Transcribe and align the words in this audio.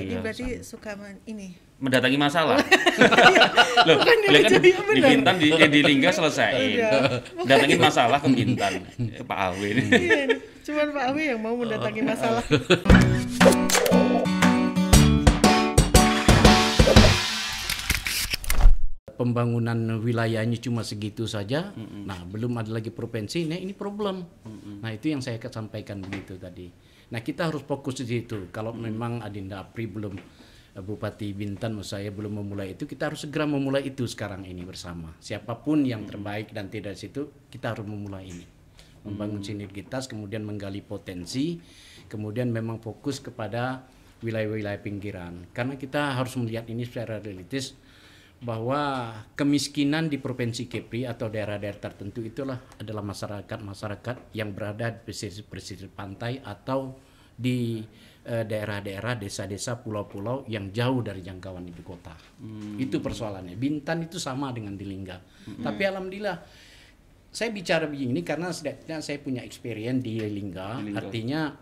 Ini 0.00 0.16
Iya, 0.16 0.20
berarti 0.24 0.46
suka 0.64 0.96
men- 0.96 1.20
ini. 1.24 1.48
mendatangi 1.80 2.20
masalah. 2.20 2.60
Loh, 3.88 3.96
Bukan 4.04 4.16
lah 4.28 4.40
kan 4.44 4.60
di. 4.60 4.70
Bintan 5.00 5.34
di, 5.40 5.48
ya 5.48 5.64
di 5.64 5.80
Lingga 5.80 6.12
selesaiin. 6.12 6.76
Iya. 6.76 6.88
Datangin 7.48 7.80
masalah 7.80 8.20
ke 8.20 8.28
Bintan. 8.28 8.84
Eh, 9.00 9.24
Pak 9.24 9.38
Awe 9.48 9.64
ini. 9.64 9.82
Iya. 9.88 10.22
Cuman 10.60 10.92
Pak 10.92 11.04
Awi 11.08 11.22
yang 11.32 11.40
mau 11.40 11.56
mendatangi 11.56 12.04
masalah. 12.04 12.44
pembangunan 19.20 19.76
wilayahnya 20.00 20.56
cuma 20.64 20.80
segitu 20.80 21.28
saja. 21.28 21.76
Nah, 22.08 22.24
belum 22.24 22.56
ada 22.56 22.72
lagi 22.72 22.88
provinsi. 22.88 23.44
Nah, 23.44 23.60
ini 23.60 23.76
problem. 23.76 24.24
Nah, 24.80 24.90
itu 24.96 25.12
yang 25.12 25.20
saya 25.20 25.36
sampaikan 25.52 26.00
begitu 26.00 26.40
tadi. 26.40 26.72
Nah, 27.10 27.20
kita 27.20 27.50
harus 27.50 27.66
fokus 27.66 28.02
di 28.02 28.06
situ. 28.06 28.50
Kalau 28.54 28.70
memang 28.70 29.18
Adinda 29.22 29.66
Apri 29.66 29.90
belum 29.90 30.14
eh, 30.78 30.82
Bupati 30.82 31.34
Bintan, 31.34 31.74
maksud 31.74 31.98
saya 31.98 32.10
belum 32.14 32.42
memulai 32.42 32.78
itu, 32.78 32.86
kita 32.86 33.10
harus 33.10 33.26
segera 33.26 33.50
memulai 33.50 33.90
itu 33.90 34.06
sekarang 34.06 34.46
ini 34.46 34.62
bersama. 34.62 35.10
Siapa 35.18 35.58
pun 35.58 35.82
yang 35.82 36.06
terbaik 36.06 36.54
dan 36.54 36.70
tidak 36.70 36.94
di 36.94 37.10
situ, 37.10 37.50
kita 37.50 37.74
harus 37.74 37.86
memulai 37.86 38.30
ini. 38.30 38.46
Membangun 39.00 39.40
sinergitas, 39.42 40.06
kemudian 40.06 40.44
menggali 40.44 40.84
potensi, 40.84 41.58
kemudian 42.06 42.52
memang 42.52 42.78
fokus 42.78 43.18
kepada 43.18 43.82
wilayah-wilayah 44.20 44.80
pinggiran. 44.84 45.48
Karena 45.56 45.74
kita 45.80 46.14
harus 46.14 46.36
melihat 46.36 46.68
ini 46.68 46.84
secara 46.84 47.18
realistis 47.18 47.74
bahwa 48.40 49.12
kemiskinan 49.36 50.08
di 50.08 50.16
provinsi 50.16 50.64
Kepri 50.64 51.04
atau 51.04 51.28
daerah-daerah 51.28 51.76
tertentu 51.76 52.24
itulah 52.24 52.56
adalah 52.80 53.04
masyarakat-masyarakat 53.04 54.32
yang 54.32 54.56
berada 54.56 54.88
di 54.88 55.00
pesisir-pesisir 55.04 55.92
pantai 55.92 56.40
atau 56.40 56.96
di 57.36 57.84
eh, 58.24 58.44
daerah-daerah 58.48 59.20
desa-desa 59.20 59.84
pulau-pulau 59.84 60.48
yang 60.48 60.72
jauh 60.72 61.04
dari 61.04 61.20
jangkauan 61.20 61.68
ibu 61.68 61.84
kota. 61.84 62.16
Itu 62.80 63.04
persoalannya. 63.04 63.60
Bintan 63.60 64.08
itu 64.08 64.16
sama 64.16 64.52
dengan 64.56 64.72
di 64.72 64.88
Lingga. 64.88 65.20
Tapi 65.60 65.82
alhamdulillah 65.84 66.36
saya 67.30 67.52
bicara 67.52 67.86
begini 67.86 68.24
karena 68.24 68.50
setidaknya 68.50 69.04
saya 69.04 69.20
punya 69.20 69.44
experience 69.44 70.00
di 70.00 70.16
Lingga, 70.16 70.80
artinya 70.96 71.54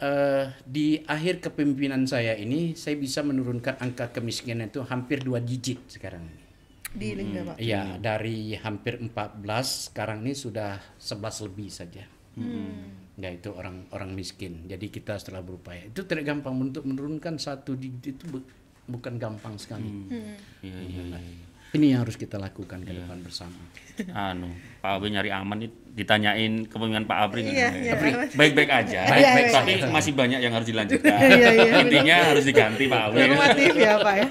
eh, 0.00 0.44
di 0.64 0.98
akhir 1.04 1.44
kepemimpinan 1.44 2.04
saya 2.04 2.34
ini 2.34 2.72
saya 2.74 2.96
bisa 2.96 3.20
menurunkan 3.20 3.76
angka 3.78 4.10
kemiskinan 4.10 4.68
itu 4.68 4.80
hampir 4.84 5.20
dua 5.20 5.38
digit 5.40 5.84
sekarang 5.86 6.24
ini. 6.24 6.44
Di 6.90 7.14
Lingga, 7.14 7.54
Pak. 7.54 7.56
Iya, 7.62 8.02
dari 8.02 8.50
hampir 8.58 8.98
14 8.98 9.94
sekarang 9.94 10.26
ini 10.26 10.34
sudah 10.34 10.74
11 10.98 11.46
lebih 11.46 11.70
saja. 11.70 12.02
Ya 13.20 13.28
itu 13.30 13.52
orang 13.52 13.84
orang 13.92 14.10
miskin. 14.16 14.64
Jadi 14.66 14.88
kita 14.90 15.14
setelah 15.14 15.44
berupaya 15.44 15.86
itu 15.86 16.02
tidak 16.02 16.26
gampang 16.26 16.56
untuk 16.58 16.88
menurunkan 16.88 17.36
satu 17.36 17.76
digit 17.76 18.16
itu 18.18 18.24
bu- 18.26 18.48
bukan 18.88 19.20
gampang 19.20 19.54
sekali. 19.54 19.86
Iya, 20.66 20.72
iya, 20.82 21.02
iya. 21.14 21.46
Ini 21.70 21.94
yang 21.94 22.02
harus 22.02 22.18
kita 22.18 22.34
lakukan 22.34 22.82
ke 22.82 22.90
depan 22.90 23.22
bersama. 23.22 23.54
Anu, 24.10 24.50
Pak 24.82 24.90
Awe 24.96 25.06
nyari 25.06 25.30
aman 25.30 25.60
nih 25.60 25.70
ditanyain 25.94 26.66
kepemimpinan 26.66 27.04
Pak 27.06 27.18
Abri? 27.20 27.46
Iya, 27.46 27.68
iya, 27.78 27.92
Tapi 27.94 28.08
aman. 28.10 28.28
baik-baik 28.34 28.70
aja. 28.72 29.00
Baik-baik 29.06 29.46
Tapi 29.54 29.72
masih 29.92 30.12
banyak 30.16 30.40
yang 30.42 30.52
harus 30.56 30.66
dilanjutkan. 30.66 31.14
Iya, 31.14 31.48
iya, 31.54 31.72
Intinya 31.84 32.16
harus 32.32 32.44
diganti 32.48 32.84
Pak 32.90 33.00
Awe. 33.06 33.16
Normatif 33.22 33.72
ya, 33.76 33.92
Pak 34.02 34.14
ya. 34.18 34.28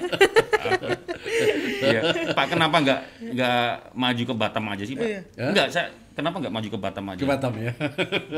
Iya. 1.80 2.00
Pak 2.36 2.46
kenapa 2.52 2.76
nggak 2.84 3.00
nggak 3.32 3.64
maju 3.96 4.22
ke 4.26 4.34
Batam 4.36 4.64
aja 4.68 4.84
sih 4.84 4.94
Pak? 4.98 5.06
Iya. 5.06 5.20
Enggak, 5.38 5.66
saya 5.72 5.86
kenapa 6.12 6.36
nggak 6.44 6.54
maju 6.54 6.68
ke 6.68 6.78
Batam 6.78 7.04
aja? 7.08 7.20
Ke 7.20 7.26
Batam 7.28 7.52
ya. 7.56 7.72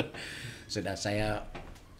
Sudah 0.72 0.94
saya 0.94 1.42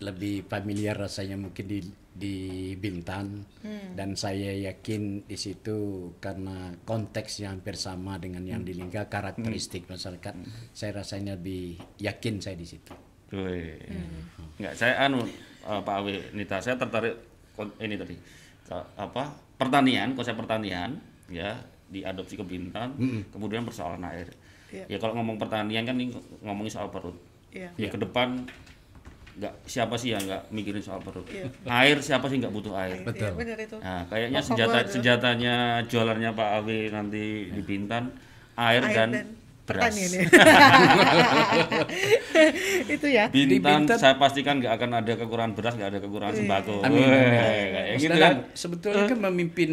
lebih 0.01 0.49
familiar 0.49 0.97
rasanya 0.97 1.37
mungkin 1.37 1.67
di 1.69 1.79
di 2.13 2.37
Bintan 2.77 3.41
dan 3.97 4.13
saya 4.17 4.53
yakin 4.53 5.25
di 5.25 5.37
situ 5.41 6.13
karena 6.21 6.77
konteksnya 6.85 7.49
hampir 7.49 7.73
sama 7.77 8.21
dengan 8.21 8.45
yang 8.45 8.61
di 8.65 8.77
Lingga 8.77 9.09
karakteristik 9.09 9.89
masyarakat 9.89 10.35
saya 10.77 10.93
rasanya 10.93 11.41
lebih 11.41 11.81
yakin 12.01 12.41
saya 12.41 12.57
di 12.57 12.69
situ. 12.69 12.93
Wih. 13.33 13.81
Enggak, 14.61 14.77
saya 14.77 15.09
anu 15.09 15.25
eh, 15.25 15.81
Pak 15.81 15.95
Awe 16.05 16.37
Nita, 16.37 16.61
saya 16.61 16.77
tertarik 16.77 17.17
ini 17.81 17.97
tadi. 17.97 18.17
Ka- 18.69 18.89
apa? 19.01 19.33
Pertanian, 19.57 20.13
konsep 20.13 20.37
pertanian 20.37 21.01
ya 21.33 21.57
diadopsi 21.89 22.37
ke 22.37 22.45
Bintan, 22.45 22.93
kemudian 23.33 23.65
persoalan 23.65 24.05
air. 24.05 24.29
Iya. 24.69 24.85
Ya 24.89 24.97
kalau 25.01 25.17
ngomong 25.21 25.37
pertanian 25.41 25.85
kan 25.85 25.97
ini 25.97 26.13
ngomongin 26.45 26.73
soal 26.73 26.89
perut. 26.93 27.17
Iya. 27.53 27.73
Ya 27.77 27.89
ke 27.93 28.01
depan 28.01 28.49
nggak 29.33 29.65
siapa 29.65 29.97
sih 29.97 30.13
yang 30.13 30.21
nggak 30.21 30.43
mikirin 30.49 30.81
soal 30.81 31.01
perut. 31.01 31.25
Iya. 31.27 31.49
Air 31.65 31.99
siapa 31.99 32.27
sih 32.27 32.37
nggak 32.37 32.51
butuh 32.51 32.73
air? 32.75 33.01
Iya, 33.03 33.33
benar 33.33 33.57
itu. 33.57 33.77
Nah, 33.77 34.05
kayaknya 34.07 34.41
senjata 34.41 34.79
itu. 34.81 34.91
senjatanya 34.93 35.55
jualannya 35.87 36.31
Pak 36.31 36.49
Awe 36.59 36.79
nanti 36.89 37.23
di 37.49 37.63
Bintan 37.63 38.13
air, 38.55 38.83
Air 38.83 38.93
dan, 38.93 39.09
dan 39.11 39.27
beras. 39.65 39.83
pertanian 39.89 40.11
ya. 40.13 40.21
itu 42.89 43.07
ya. 43.09 43.25
Bintan, 43.29 43.89
Bintan- 43.89 43.99
saya 43.99 44.15
pastikan 44.17 44.61
nggak 44.61 44.73
akan 44.75 44.91
ada 44.95 45.13
kekurangan 45.17 45.53
beras, 45.55 45.75
nggak 45.75 45.91
ada 45.91 46.01
kekurangan 46.01 46.35
sembako. 46.37 46.75
Amin. 46.85 47.01
Weh, 47.01 47.65
kayak 47.73 47.97
gitu 47.99 48.19
kan. 48.19 48.35
sebetulnya 48.53 49.05
kan 49.07 49.19
memimpin 49.23 49.71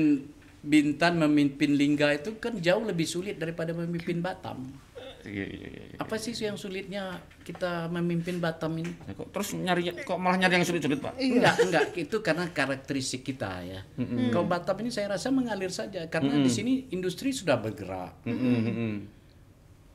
Bintan, 0.59 1.15
memimpin 1.15 1.71
Lingga 1.71 2.11
itu 2.13 2.35
kan 2.35 2.51
jauh 2.59 2.83
lebih 2.83 3.07
sulit 3.07 3.39
daripada 3.39 3.71
memimpin 3.71 4.19
Batam. 4.19 4.67
Iya, 5.29 5.45
iya, 5.45 5.67
iya. 5.69 5.83
Apa 6.01 6.17
sih 6.17 6.33
yang 6.33 6.57
sulitnya 6.57 7.21
kita 7.45 7.85
memimpin 7.93 8.41
Batam 8.41 8.73
ini? 8.81 8.89
Ya, 9.05 9.13
kok 9.13 9.29
terus 9.29 9.53
nyari 9.53 9.93
kok 10.01 10.17
malah 10.17 10.41
nyari 10.41 10.57
yang 10.57 10.65
sulit-sulit, 10.65 10.97
Pak? 10.97 11.13
Enggak, 11.21 11.55
enggak. 11.61 11.85
Itu 11.93 12.25
karena 12.25 12.49
karakteristik 12.49 13.21
kita 13.21 13.61
ya. 13.61 13.85
Kalau 14.33 14.49
Batam 14.49 14.81
ini 14.81 14.89
saya 14.89 15.13
rasa 15.13 15.29
mengalir 15.29 15.69
saja 15.69 16.09
karena 16.09 16.41
di 16.41 16.49
sini 16.49 16.89
industri 16.89 17.29
sudah 17.29 17.61
bergerak. 17.61 18.25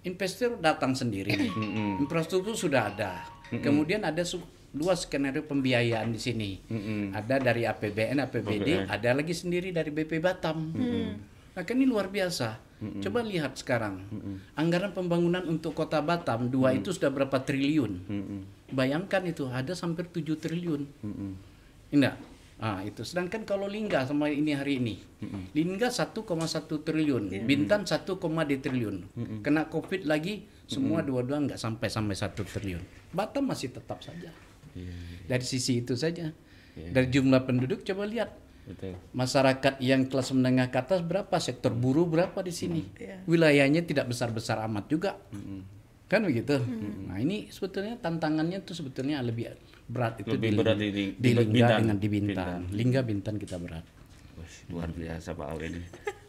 Investor 0.05 0.61
datang 0.63 0.95
sendiri. 0.95 1.35
Infrastruktur 1.99 2.55
sudah 2.55 2.95
ada. 2.95 3.27
Kemudian 3.51 4.07
ada 4.07 4.23
dua 4.75 4.99
skenario 4.99 5.47
pembiayaan 5.47 6.11
di 6.11 6.21
sini. 6.23 6.51
Ada 7.15 7.39
dari 7.39 7.63
APBN, 7.67 8.23
APBD, 8.27 8.87
ada 8.87 9.11
lagi 9.15 9.35
sendiri 9.35 9.71
dari 9.71 9.91
BP 9.95 10.19
Batam. 10.19 10.75
Nah, 11.55 11.63
kan 11.63 11.79
ini 11.79 11.87
luar 11.87 12.11
biasa. 12.11 12.64
Coba 12.81 13.23
lihat 13.25 13.57
sekarang. 13.57 14.05
Anggaran 14.59 14.93
pembangunan 14.93 15.45
untuk 15.47 15.73
Kota 15.73 16.03
Batam 16.05 16.51
dua 16.51 16.75
itu 16.75 16.91
sudah 16.91 17.09
berapa 17.09 17.41
triliun? 17.41 17.93
Bayangkan 18.75 19.23
itu 19.29 19.47
ada 19.47 19.71
sampai 19.77 20.03
7 20.09 20.35
triliun. 20.35 20.83
Enggak. 21.95 22.19
Ah, 22.59 22.81
itu. 22.87 23.03
Sedangkan 23.03 23.43
kalau 23.43 23.67
Lingga 23.67 24.07
sama 24.07 24.31
ini 24.31 24.55
hari 24.55 24.79
ini. 24.83 24.99
Lingga 25.55 25.91
1,1 25.91 26.23
triliun, 26.83 27.31
Bintan 27.47 27.87
1, 27.87 28.03
triliun. 28.59 28.97
Kena 29.43 29.71
Covid 29.71 30.07
lagi 30.07 30.47
semua 30.67 31.03
dua-dua 31.05 31.45
enggak 31.45 31.59
sampai 31.61 31.87
sampai 31.91 32.15
1 32.19 32.35
triliun. 32.35 32.83
Batam 33.15 33.47
masih 33.47 33.71
tetap 33.71 34.03
saja. 34.03 34.31
Dari 35.25 35.45
sisi 35.47 35.83
itu 35.83 35.95
saja. 35.95 36.35
Dari 36.75 37.07
jumlah 37.07 37.47
penduduk 37.47 37.87
coba 37.87 38.03
lihat 38.11 38.35
Betul. 38.65 38.97
masyarakat 39.13 39.77
yang 39.79 40.09
kelas 40.09 40.33
menengah 40.33 40.69
ke 40.69 40.79
atas 40.79 41.01
berapa 41.01 41.37
sektor 41.37 41.71
buruh 41.71 42.05
berapa 42.05 42.41
di 42.41 42.49
sini 42.49 42.81
Iya. 42.95 43.21
wilayahnya 43.25 43.83
tidak 43.83 44.09
besar 44.09 44.31
besar 44.31 44.65
amat 44.65 44.89
juga 44.89 45.21
kan 46.05 46.21
begitu 46.23 46.57
nah 47.05 47.17
ini 47.17 47.47
sebetulnya 47.47 47.97
tantangannya 47.97 48.61
tuh 48.61 48.73
sebetulnya 48.73 49.21
lebih 49.21 49.53
berat 49.85 50.17
itu 50.19 50.33
Lebih 50.33 50.49
di, 50.49 50.57
berat 50.57 50.77
di- 50.77 50.89
di- 50.91 51.13
di 51.15 51.31
Lingga 51.31 51.45
Bintan. 51.45 51.79
dengan 51.79 51.97
di 51.97 52.09
Bintan. 52.09 52.33
Bintan. 52.33 52.61
Lingga 52.73 53.01
Bintan 53.03 53.35
kita 53.37 53.57
berat 53.59 53.85
Wih, 54.35 54.55
luar 54.69 54.89
biasa 54.89 55.29
Pak 55.31 55.49
ini. 55.61 55.83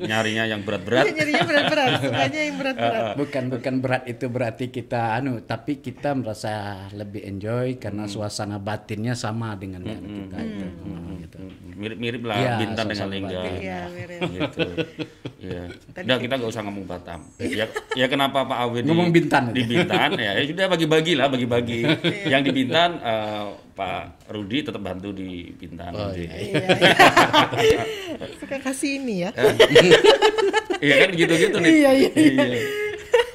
Nyarinya 0.00 0.44
yang 0.46 0.60
berat-berat. 0.62 1.04
Iya, 1.04 1.12
Jadinya 1.14 1.42
berat-berat, 1.44 1.90
sukanya 2.00 2.40
yang 2.40 2.56
berat-berat. 2.56 3.02
bukan 3.20 3.44
bukan 3.48 3.74
berat 3.78 4.02
itu 4.04 4.26
berarti 4.26 4.64
kita 4.68 5.14
anu 5.14 5.40
tapi 5.40 5.78
kita 5.78 6.12
merasa 6.12 6.52
lebih 6.90 7.22
enjoy 7.22 7.76
karena 7.76 8.06
suasana 8.06 8.56
batinnya 8.56 9.12
sama 9.12 9.54
dengan 9.54 9.82
yang 9.82 10.00
kita 10.00 10.38
itu 10.38 10.66
Nah, 10.82 11.14
gitu. 11.18 11.38
Mirip-mirip 11.72 12.22
lah 12.22 12.36
Iya, 12.36 12.52
Bintan 12.58 12.84
dengan 12.86 13.08
Lingga. 13.08 13.40
Batin. 13.40 13.58
Iya, 13.58 13.80
mirip. 13.88 14.20
gitu. 14.28 14.60
Iya. 15.40 15.62
Udah 15.96 16.16
kita 16.18 16.34
nggak 16.36 16.50
usah 16.50 16.62
ngomong 16.62 16.84
Batam. 16.84 17.20
Ya, 17.38 17.66
ya 17.92 18.06
kenapa 18.06 18.44
Pak 18.44 18.58
Awe 18.60 18.78
di, 18.80 18.88
Ngomong 18.88 19.10
Bintan 19.10 19.50
di. 19.50 19.62
Bintan 19.64 20.14
ya, 20.14 20.36
ya 20.36 20.42
sudah 20.44 20.66
bagi-bagi 20.68 21.12
lah, 21.14 21.26
bagi-bagi. 21.26 21.80
Yang 22.26 22.42
di 22.46 22.50
Bintan 22.52 22.90
eh, 22.98 23.44
Pak 23.72 24.28
Rudi 24.28 24.60
tetap 24.60 24.84
bantu 24.84 25.10
di 25.10 25.48
Bintan. 25.56 25.92
Oh, 25.96 26.12
Gitu. 26.12 26.28
Iya, 26.28 26.60
iya. 27.56 27.82
Suka 28.40 28.56
kasih 28.60 29.00
ini 29.00 29.24
ya. 29.24 29.30
Iya 30.82 30.94
kan 31.06 31.10
gitu-gitu 31.14 31.56
nih. 31.62 31.70
Iya, 31.78 31.90
iya, 31.94 32.10
iya. 32.10 32.62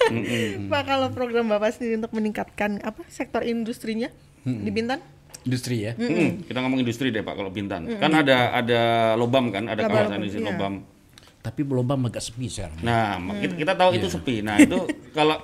Pak 0.72 0.84
kalau 0.84 1.08
program 1.16 1.48
Bapak 1.48 1.72
sendiri 1.72 2.04
untuk 2.04 2.12
meningkatkan 2.12 2.84
apa 2.84 3.08
sektor 3.08 3.40
industrinya 3.44 4.12
di 4.44 4.68
Bintan? 4.68 5.00
industri 5.48 5.88
ya 5.88 5.96
Mm-mm. 5.96 6.44
Kita 6.44 6.60
ngomong 6.60 6.84
industri 6.84 7.08
deh 7.08 7.24
Pak 7.24 7.40
kalau 7.40 7.48
Bintan. 7.48 7.88
Kan 8.04 8.12
ada 8.12 8.52
ada 8.52 8.82
lobam 9.16 9.48
kan, 9.48 9.72
ada 9.72 9.80
Lobam, 9.80 9.96
kawasan 9.96 10.20
di 10.20 10.30
sini 10.30 10.44
iya. 10.44 10.52
lobam. 10.52 10.74
tapi 11.38 11.64
belum 11.64 11.88
agak 11.88 12.20
sepi 12.20 12.52
sekarang 12.52 12.84
Nah, 12.84 13.16
ma- 13.24 13.40
kita, 13.40 13.56
kita 13.56 13.74
tahu 13.80 13.96
itu 13.96 14.08
sepi. 14.12 14.44
Nah, 14.44 14.60
itu 14.60 14.84
kalau 15.16 15.40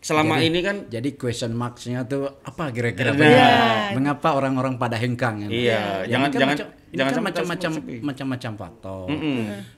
selama 0.00 0.40
ini 0.40 0.58
kan 0.58 0.76
Jadi 0.86 1.12
question 1.12 1.52
marks-nya 1.52 2.02
tuh 2.02 2.40
apa 2.40 2.68
kira-kira? 2.70 3.12
Nah. 3.12 3.20
Mengapa- 3.20 3.92
Mengapa 3.92 4.28
orang-orang 4.34 4.74
pada 4.74 4.96
hengkang? 4.96 5.44
ya? 5.44 5.48
Iya, 5.48 5.52
Ya, 5.52 5.78
jangan- 5.78 6.00
ini 6.02 6.10
kan 6.10 6.30
jangan- 6.32 6.50
macam- 6.50 6.70
ini 6.90 6.96
jangan 6.96 7.12
kan 7.12 7.22
macam-macam 7.22 7.70
macam-macam 8.02 8.52
faktor, 8.56 9.06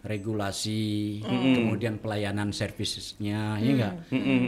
regulasi, 0.03 0.85
kemudian 1.27 1.95
pelayanan 1.97 2.51
servisnya, 2.51 3.59
ya 3.59 3.71
enggak? 3.71 3.95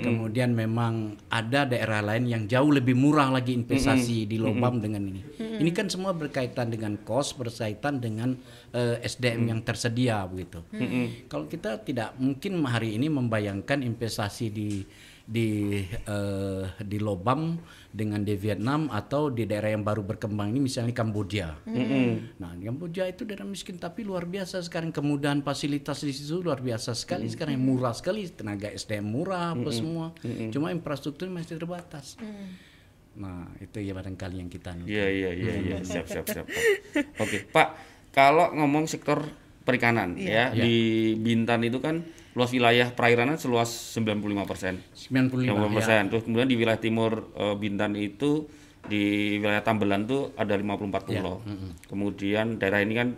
Kemudian 0.00 0.50
memang 0.50 0.94
ada 1.28 1.64
daerah 1.64 2.00
lain 2.00 2.24
yang 2.24 2.42
jauh 2.44 2.70
lebih 2.70 2.94
murah 2.94 3.28
lagi 3.28 3.52
investasi 3.52 4.24
di 4.24 4.36
Lobam 4.36 4.78
dengan 4.78 5.02
ini. 5.02 5.20
Ini 5.56 5.70
kan 5.70 5.88
semua 5.88 6.12
berkaitan 6.12 6.68
dengan 6.68 6.96
cost, 7.00 7.34
berkaitan 7.34 7.98
dengan 7.98 8.32
eh, 8.70 8.98
SDM 9.02 9.46
yang 9.46 9.60
tersedia 9.60 10.24
begitu. 10.24 10.64
Kalau 11.26 11.44
kita 11.44 11.78
tidak 11.80 12.16
mungkin 12.16 12.58
hari 12.64 12.94
ini 12.94 13.06
membayangkan 13.08 13.80
investasi 13.80 14.46
di 14.48 14.82
di 15.24 15.80
eh, 15.88 16.64
di 16.84 16.98
Lobam 17.00 17.56
dengan 17.88 18.20
di 18.20 18.36
Vietnam 18.36 18.92
atau 18.92 19.32
di 19.32 19.48
daerah 19.48 19.72
yang 19.72 19.80
baru 19.80 20.04
berkembang 20.04 20.52
ini 20.52 20.68
misalnya 20.68 20.92
Kamboja. 20.92 21.64
Nah, 22.36 22.52
di 22.52 22.68
Kamboja 22.68 23.08
itu 23.08 23.24
daerah 23.24 23.48
miskin 23.48 23.80
tapi 23.80 24.04
luar 24.04 24.28
biasa 24.28 24.60
sekarang. 24.60 24.92
Kemudahan 24.92 25.40
fasilitas 25.40 26.04
di 26.04 26.12
situ 26.12 26.44
luar 26.44 26.60
biasa 26.60 26.92
sekali 26.92 27.24
sekarang 27.32 27.56
yang 27.56 27.64
murah 27.64 27.96
sekali. 27.96 28.28
Tenaga 28.28 28.68
SDM 28.68 29.08
murah 29.08 29.56
apa 29.56 29.70
semua. 29.72 30.12
Cuma 30.52 30.68
infrastruktur 30.68 31.32
masih 31.32 31.56
terbatas. 31.56 32.20
Nah, 33.14 33.46
itu 33.62 33.78
ya 33.78 33.94
barangkali 33.94 34.42
yang 34.42 34.50
kita 34.50 34.74
Iya 34.84 35.06
iya 35.06 35.30
iya 35.32 35.54
iya. 35.62 35.76
Siap 35.86 36.06
siap 36.10 36.26
siap. 36.28 36.46
Pak. 36.50 37.22
Oke 37.22 37.46
Pak, 37.46 37.68
kalau 38.10 38.50
ngomong 38.52 38.90
sektor 38.90 39.22
perikanan 39.64 40.18
ya 40.20 40.52
di 40.52 41.14
Bintan 41.16 41.64
itu 41.64 41.80
kan 41.80 42.04
luas 42.34 42.50
wilayah 42.50 42.90
perairannya 42.90 43.38
seluas 43.38 43.70
95 43.94 44.50
persen. 44.50 44.74
95 44.92 45.46
ya. 45.46 45.54
persen. 45.70 46.02
Terus 46.10 46.22
kemudian 46.26 46.50
di 46.50 46.56
wilayah 46.58 46.80
timur 46.82 47.30
eh, 47.38 47.54
Bintan 47.54 47.94
itu 47.94 48.50
di 48.84 49.38
wilayah 49.40 49.62
Tambelan 49.64 50.04
tuh 50.04 50.34
ada 50.34 50.58
54 50.58 51.08
pulau. 51.08 51.40
Kemudian 51.86 52.58
daerah 52.58 52.82
ini 52.82 52.94
kan 52.98 53.08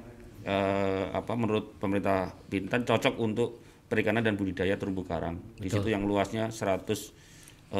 eh, 0.44 1.04
apa 1.16 1.32
menurut 1.32 1.80
pemerintah 1.80 2.36
Bintan 2.46 2.84
cocok 2.84 3.16
untuk 3.16 3.64
perikanan 3.88 4.20
dan 4.20 4.36
budidaya 4.36 4.76
terumbu 4.76 5.08
karang. 5.08 5.40
Di 5.56 5.72
situ 5.72 5.88
yang 5.88 6.04
luasnya 6.04 6.52
117 6.52 7.72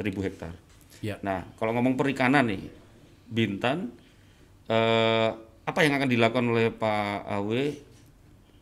ribu 0.00 0.20
hektar. 0.22 0.54
Ya. 1.02 1.18
Nah, 1.18 1.50
kalau 1.58 1.74
ngomong 1.74 1.98
perikanan 1.98 2.46
nih, 2.46 2.62
Bintan, 3.26 3.90
eh, 4.70 5.30
apa 5.62 5.80
yang 5.82 5.98
akan 5.98 6.08
dilakukan 6.10 6.46
oleh 6.46 6.70
Pak 6.70 7.26
Awe 7.26 7.62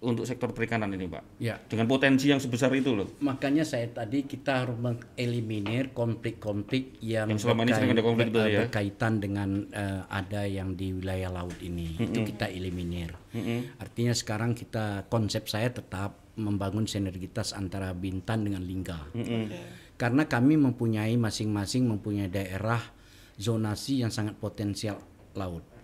untuk 0.00 0.24
sektor 0.24 0.48
perikanan 0.56 0.88
ini, 0.96 1.04
Pak? 1.04 1.36
Ya. 1.36 1.60
Dengan 1.60 1.84
potensi 1.84 2.32
yang 2.32 2.40
sebesar 2.40 2.72
itu 2.72 2.96
loh. 2.96 3.20
Makanya 3.20 3.68
saya 3.68 3.84
tadi 3.92 4.24
kita 4.24 4.64
harus 4.64 4.80
mengeliminir 4.80 5.92
konflik-konflik 5.92 6.96
yang, 7.04 7.28
Yang 7.28 7.44
selama 7.44 7.68
ini 7.68 7.72
sering 7.76 7.92
ada 7.92 8.04
konflik 8.04 8.32
itu 8.32 8.40
ber- 8.40 8.48
ya. 8.48 8.60
berkaitan 8.64 9.20
dengan 9.20 9.68
eh, 9.68 10.00
ada 10.08 10.48
yang 10.48 10.72
di 10.72 10.96
wilayah 10.96 11.28
laut 11.28 11.56
ini. 11.60 12.00
Itu 12.00 12.24
kita 12.24 12.48
eliminir. 12.48 13.12
Artinya 13.76 14.16
sekarang 14.16 14.56
kita 14.56 15.04
konsep 15.12 15.46
saya 15.52 15.68
tetap 15.68 16.16
membangun 16.40 16.88
sinergitas 16.88 17.52
antara 17.52 17.92
Bintan 17.92 18.48
dengan 18.48 18.64
Lingga. 18.64 19.12
Karena 20.00 20.24
kami 20.24 20.56
mempunyai 20.56 21.12
masing-masing 21.20 21.84
mempunyai 21.84 22.32
daerah 22.32 22.80
zonasi 23.36 24.00
yang 24.00 24.08
sangat 24.08 24.40
potensial 24.40 24.96
laut 25.36 25.79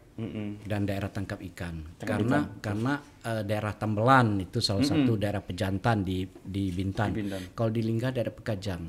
dan 0.65 0.89
daerah 0.89 1.13
tangkap 1.13 1.45
ikan. 1.53 1.85
karena 2.01 2.57
karena 2.65 2.97
eh, 3.21 3.43
daerah 3.45 3.77
Tambelan 3.77 4.49
itu 4.49 4.65
salah 4.65 4.85
satu 4.85 5.21
daerah 5.21 5.45
pejantan 5.45 6.01
di 6.01 6.25
di 6.25 6.73
Bintan. 6.73 7.13
Kalau 7.53 7.71
di 7.71 7.83
Lingga 7.85 8.13
daerah 8.13 8.33
Pekajang. 8.33 8.83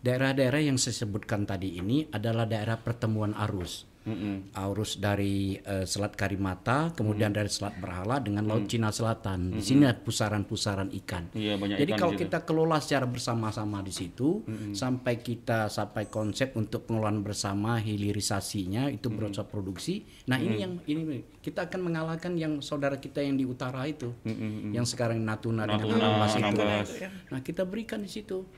Daerah-daerah 0.00 0.64
yang 0.64 0.80
saya 0.80 1.04
sebutkan 1.04 1.44
tadi 1.44 1.76
ini 1.76 2.08
adalah 2.08 2.48
daerah 2.48 2.80
pertemuan 2.80 3.36
arus. 3.36 3.89
Arus 4.56 4.96
dari 4.96 5.60
eh, 5.60 5.84
Selat 5.84 6.16
Karimata, 6.16 6.96
kemudian 6.96 7.36
dari 7.36 7.52
Selat 7.52 7.76
Berhala 7.76 8.16
dengan 8.16 8.48
Laut 8.48 8.64
Cina 8.64 8.88
Selatan. 8.88 9.52
Di 9.52 9.60
sini 9.60 9.84
ada 9.84 10.00
pusaran-pusaran 10.00 10.88
ikan. 11.04 11.28
Iya, 11.36 11.60
banyak 11.60 11.76
Jadi 11.76 11.92
ikan 11.92 12.00
kalau 12.00 12.14
kita 12.16 12.38
kelola 12.48 12.80
secara 12.80 13.04
bersama-sama 13.04 13.84
di 13.84 13.92
situ 13.92 14.40
sampai 14.72 15.20
kita 15.20 15.68
sampai 15.68 16.08
konsep 16.08 16.56
untuk 16.56 16.88
pengelolaan 16.88 17.20
bersama 17.20 17.76
hilirisasinya 17.76 18.88
itu 18.88 19.12
proses 19.12 19.44
produksi. 19.44 20.08
Nah, 20.32 20.40
ini 20.40 20.56
yang 20.64 20.80
ini 20.88 21.20
kita 21.44 21.68
akan 21.68 21.80
mengalahkan 21.92 22.32
yang 22.40 22.64
saudara 22.64 22.96
kita 22.96 23.20
yang 23.20 23.36
di 23.36 23.44
utara 23.44 23.84
itu. 23.84 24.16
Yang 24.72 24.96
sekarang 24.96 25.20
Natuna, 25.20 25.68
dengan 25.68 25.84
Natuna, 25.84 26.00
Anambas 26.00 26.32
itu. 26.32 26.40
Anambas. 26.40 26.88
Nah, 27.28 27.40
kita 27.44 27.62
berikan 27.68 28.00
di 28.00 28.08
situ 28.08 28.48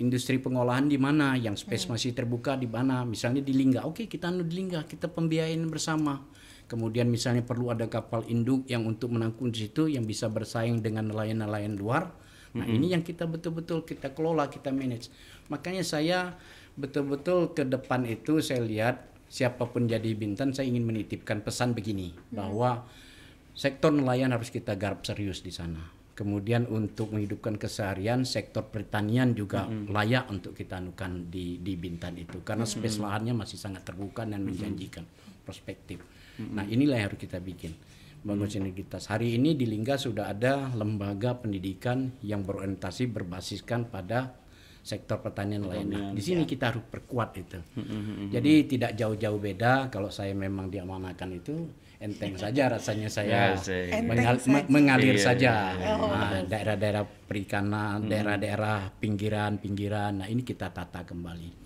industri 0.00 0.40
pengolahan 0.40 0.88
di 0.88 0.96
mana 0.96 1.36
yang 1.36 1.54
space 1.54 1.84
Hmm. 1.86 1.94
masih 1.94 2.16
terbuka 2.16 2.56
di 2.56 2.64
mana 2.66 3.04
misalnya 3.04 3.44
di 3.44 3.52
Lingga 3.52 3.84
oke 3.84 4.08
kita 4.08 4.32
anu 4.32 4.42
di 4.48 4.56
Lingga 4.56 4.88
kita 4.88 5.12
pembiayaan 5.12 5.68
bersama 5.68 6.24
kemudian 6.66 7.06
misalnya 7.06 7.44
perlu 7.44 7.68
ada 7.68 7.86
kapal 7.86 8.24
induk 8.26 8.64
yang 8.66 8.88
untuk 8.88 9.12
menampung 9.12 9.52
di 9.52 9.68
situ 9.68 9.92
yang 9.92 10.08
bisa 10.08 10.32
bersaing 10.32 10.80
dengan 10.80 11.12
nelayan-nelayan 11.12 11.76
luar 11.76 12.10
nah 12.56 12.66
Hmm. 12.66 12.74
ini 12.80 12.96
yang 12.96 13.04
kita 13.04 13.28
betul-betul 13.28 13.84
kita 13.86 14.10
kelola 14.16 14.50
kita 14.50 14.72
manage 14.74 15.12
makanya 15.52 15.84
saya 15.86 16.34
betul-betul 16.74 17.52
ke 17.52 17.62
depan 17.68 18.02
itu 18.08 18.40
saya 18.40 18.64
lihat 18.64 19.06
siapa 19.30 19.68
pun 19.70 19.86
jadi 19.86 20.10
Bintan 20.18 20.50
saya 20.50 20.66
ingin 20.66 20.82
menitipkan 20.82 21.44
pesan 21.44 21.76
begini 21.76 22.10
bahwa 22.34 22.82
sektor 23.54 23.94
nelayan 23.94 24.34
harus 24.34 24.50
kita 24.50 24.74
garap 24.74 25.06
serius 25.06 25.44
di 25.44 25.54
sana. 25.54 25.99
Kemudian 26.20 26.68
untuk 26.68 27.16
menghidupkan 27.16 27.56
keseharian 27.56 28.28
sektor 28.28 28.68
pertanian 28.68 29.32
juga 29.32 29.64
layak 29.72 30.28
untuk 30.28 30.52
kita 30.52 30.76
anukan 30.76 31.32
di 31.32 31.56
di 31.64 31.80
Bintan 31.80 32.20
itu 32.20 32.44
karena 32.44 32.68
space 32.68 33.00
lahannya 33.00 33.32
masih 33.32 33.56
sangat 33.56 33.88
terbuka 33.88 34.28
dan 34.28 34.44
menjanjikan 34.44 35.08
perspektif. 35.48 36.04
Nah, 36.36 36.68
inilah 36.68 37.00
yang 37.00 37.08
harus 37.08 37.24
kita 37.24 37.40
bikin. 37.40 37.72
Bangun 38.20 38.52
sinergitas. 38.52 39.08
Hari 39.08 39.40
ini 39.40 39.56
di 39.56 39.64
Lingga 39.64 39.96
sudah 39.96 40.28
ada 40.28 40.68
lembaga 40.76 41.40
pendidikan 41.40 42.12
yang 42.20 42.44
berorientasi 42.44 43.08
berbasiskan 43.08 43.88
pada 43.88 44.36
sektor 44.84 45.24
pertanian 45.24 45.64
lainnya. 45.64 46.12
Di 46.12 46.20
sini 46.20 46.44
kita 46.44 46.68
harus 46.68 46.84
perkuat 46.84 47.32
itu. 47.40 47.56
Jadi 48.28 48.68
tidak 48.68 48.92
jauh-jauh 48.92 49.40
beda 49.40 49.88
kalau 49.88 50.12
saya 50.12 50.36
memang 50.36 50.68
diamanahkan 50.68 51.32
itu 51.32 51.64
enteng 52.00 52.32
saja 52.34 52.72
rasanya 52.72 53.12
saya 53.12 53.52
Ya, 53.52 54.00
mengal- 54.00 54.40
me- 54.48 54.68
mengalir 54.72 55.14
Iya, 55.14 55.22
saja. 55.22 55.52
iya, 55.76 55.94
Nah, 55.94 56.40
daerah-daerah 56.42 57.04
perikanan, 57.04 58.08
daerah-daerah 58.08 58.88
pinggiran-pinggiran. 58.96 60.24
Nah, 60.24 60.26
ini 60.26 60.40
kita 60.40 60.72
tata 60.72 61.04
kembali. 61.04 61.60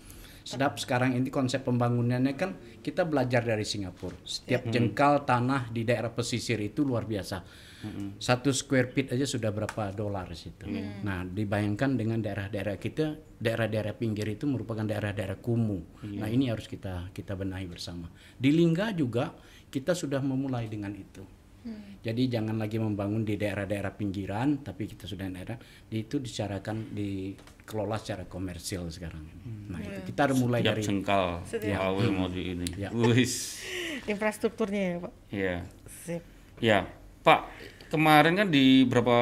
Sedap 0.45 0.77
sekarang 0.77 1.17
ini 1.17 1.31
konsep 1.31 1.65
pembangunannya 1.65 2.35
kan 2.35 2.53
kita 2.83 3.07
belajar 3.07 3.41
dari 3.41 3.65
Singapura. 3.65 4.19
Setiap 4.21 4.69
jengkal 4.69 5.25
tanah 5.25 5.73
di 5.73 5.87
daerah 5.87 6.11
pesisir 6.11 6.61
itu 6.61 6.85
luar 6.85 7.07
biasa. 7.07 7.41
Satu 8.19 8.51
square 8.51 8.91
feet 8.93 9.13
aja 9.13 9.27
sudah 9.29 9.51
berapa 9.51 9.93
dolar 9.93 10.31
situ. 10.35 10.67
Nah, 11.05 11.25
dibayangkan 11.25 11.97
dengan 11.97 12.19
daerah-daerah 12.21 12.77
kita, 12.81 13.15
daerah-daerah 13.39 13.95
pinggir 13.95 14.27
itu 14.29 14.49
merupakan 14.49 14.85
daerah-daerah 14.85 15.39
kumuh. 15.39 16.05
Nah, 16.19 16.29
ini 16.29 16.49
harus 16.49 16.67
kita 16.69 17.13
kita 17.13 17.37
benahi 17.37 17.69
bersama. 17.69 18.09
Di 18.37 18.51
Lingga 18.51 18.93
juga 18.97 19.35
kita 19.69 19.93
sudah 19.93 20.23
memulai 20.23 20.69
dengan 20.71 20.95
itu. 20.95 21.25
Jadi 22.05 22.29
jangan 22.29 22.61
lagi 22.61 22.77
membangun 22.77 23.25
di 23.25 23.41
daerah-daerah 23.41 23.97
pinggiran, 23.97 24.61
tapi 24.61 24.85
kita 24.85 25.09
sudah 25.09 25.25
daerah 25.33 25.57
di 25.89 26.05
itu 26.05 26.21
dicarakan 26.21 26.93
dikelola 26.93 27.97
secara 27.97 28.29
komersil 28.29 28.93
sekarang. 28.93 29.25
Nah, 29.73 29.81
itu 29.81 30.13
kita 30.13 30.29
harus 30.29 30.37
mulai 30.37 30.61
Tiap 30.61 30.69
dari 30.77 30.83
jengkal 30.85 31.41
Setiap- 31.49 31.81
Pak 31.81 31.89
Awe 31.89 32.05
mau 32.13 32.29
di 32.29 32.53
ini. 32.53 32.69
Ya. 32.77 32.93
Infrastrukturnya 34.05 34.83
ya 34.85 34.97
Pak. 35.01 35.13
Iya. 35.33 35.57
Sip. 36.05 36.23
Ya, 36.61 36.85
Pak, 37.25 37.41
kemarin 37.95 38.35
kan 38.35 38.49
di 38.49 38.83
beberapa 38.83 39.19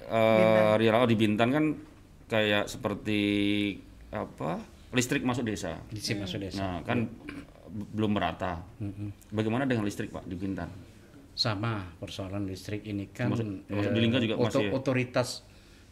eh 0.00 0.74
Riau 0.76 1.04
di 1.04 1.16
Bintan 1.16 1.50
kan 1.50 1.64
kayak 2.24 2.66
seperti 2.66 3.22
apa? 4.10 4.62
Listrik 4.94 5.26
masuk 5.26 5.42
desa. 5.42 5.74
di 5.88 5.98
sini 5.98 6.22
masuk 6.22 6.38
desa. 6.38 6.62
Nah, 6.62 6.78
kan 6.82 7.10
b- 7.66 7.88
belum 7.90 8.14
merata. 8.14 8.62
Bagaimana 9.28 9.66
dengan 9.66 9.82
listrik, 9.82 10.08
Pak, 10.08 10.22
di 10.22 10.38
Bintan? 10.38 10.70
Sama 11.34 11.82
persoalan 11.98 12.46
listrik 12.46 12.86
ini 12.86 13.10
kan 13.10 13.34
di 13.34 13.42
eh, 13.66 13.90
Lingga 13.90 14.22
juga 14.22 14.38
oto- 14.38 14.46
masih 14.54 14.64
ya? 14.64 14.72
otoritas 14.72 15.28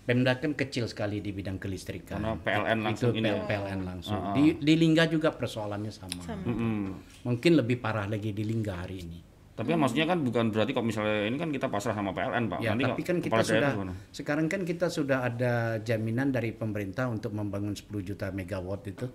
Pemda 0.02 0.34
kan 0.34 0.50
kecil 0.52 0.86
sekali 0.86 1.18
di 1.18 1.30
bidang 1.30 1.58
kelistrikan. 1.58 2.18
Karena 2.18 2.34
PLN 2.34 2.78
langsung 2.80 3.10
itu 3.10 3.18
ini 3.18 3.28
ya? 3.28 3.42
PLN 3.42 3.80
langsung. 3.82 4.18
Di, 4.34 4.58
di 4.58 4.74
Lingga 4.74 5.06
juga 5.06 5.30
persoalannya 5.30 5.90
sama. 5.90 6.22
Mm-mm. 6.42 6.78
Mungkin 7.22 7.52
lebih 7.54 7.78
parah 7.78 8.06
lagi 8.06 8.30
di 8.30 8.42
Lingga 8.42 8.82
hari 8.82 8.98
ini. 8.98 9.18
Tapi 9.52 9.68
kan 9.68 9.78
maksudnya 9.84 10.06
kan 10.08 10.18
bukan 10.24 10.44
berarti 10.48 10.72
kok 10.72 10.80
misalnya 10.80 11.28
ini 11.28 11.36
kan 11.36 11.52
kita 11.52 11.68
pasrah 11.68 11.92
sama 11.92 12.16
PLN, 12.16 12.48
Pak. 12.48 12.58
Ya, 12.64 12.72
Nanti 12.72 12.88
tapi 12.88 13.02
kan 13.04 13.16
kita 13.20 13.42
sudah 13.44 13.72
sekarang 14.08 14.46
kan 14.48 14.60
kita 14.64 14.86
sudah 14.88 15.18
ada 15.28 15.76
jaminan 15.84 16.32
dari 16.32 16.56
pemerintah 16.56 17.12
untuk 17.12 17.36
membangun 17.36 17.76
10 17.76 17.92
juta 18.00 18.32
megawatt 18.32 18.88
itu. 18.88 19.06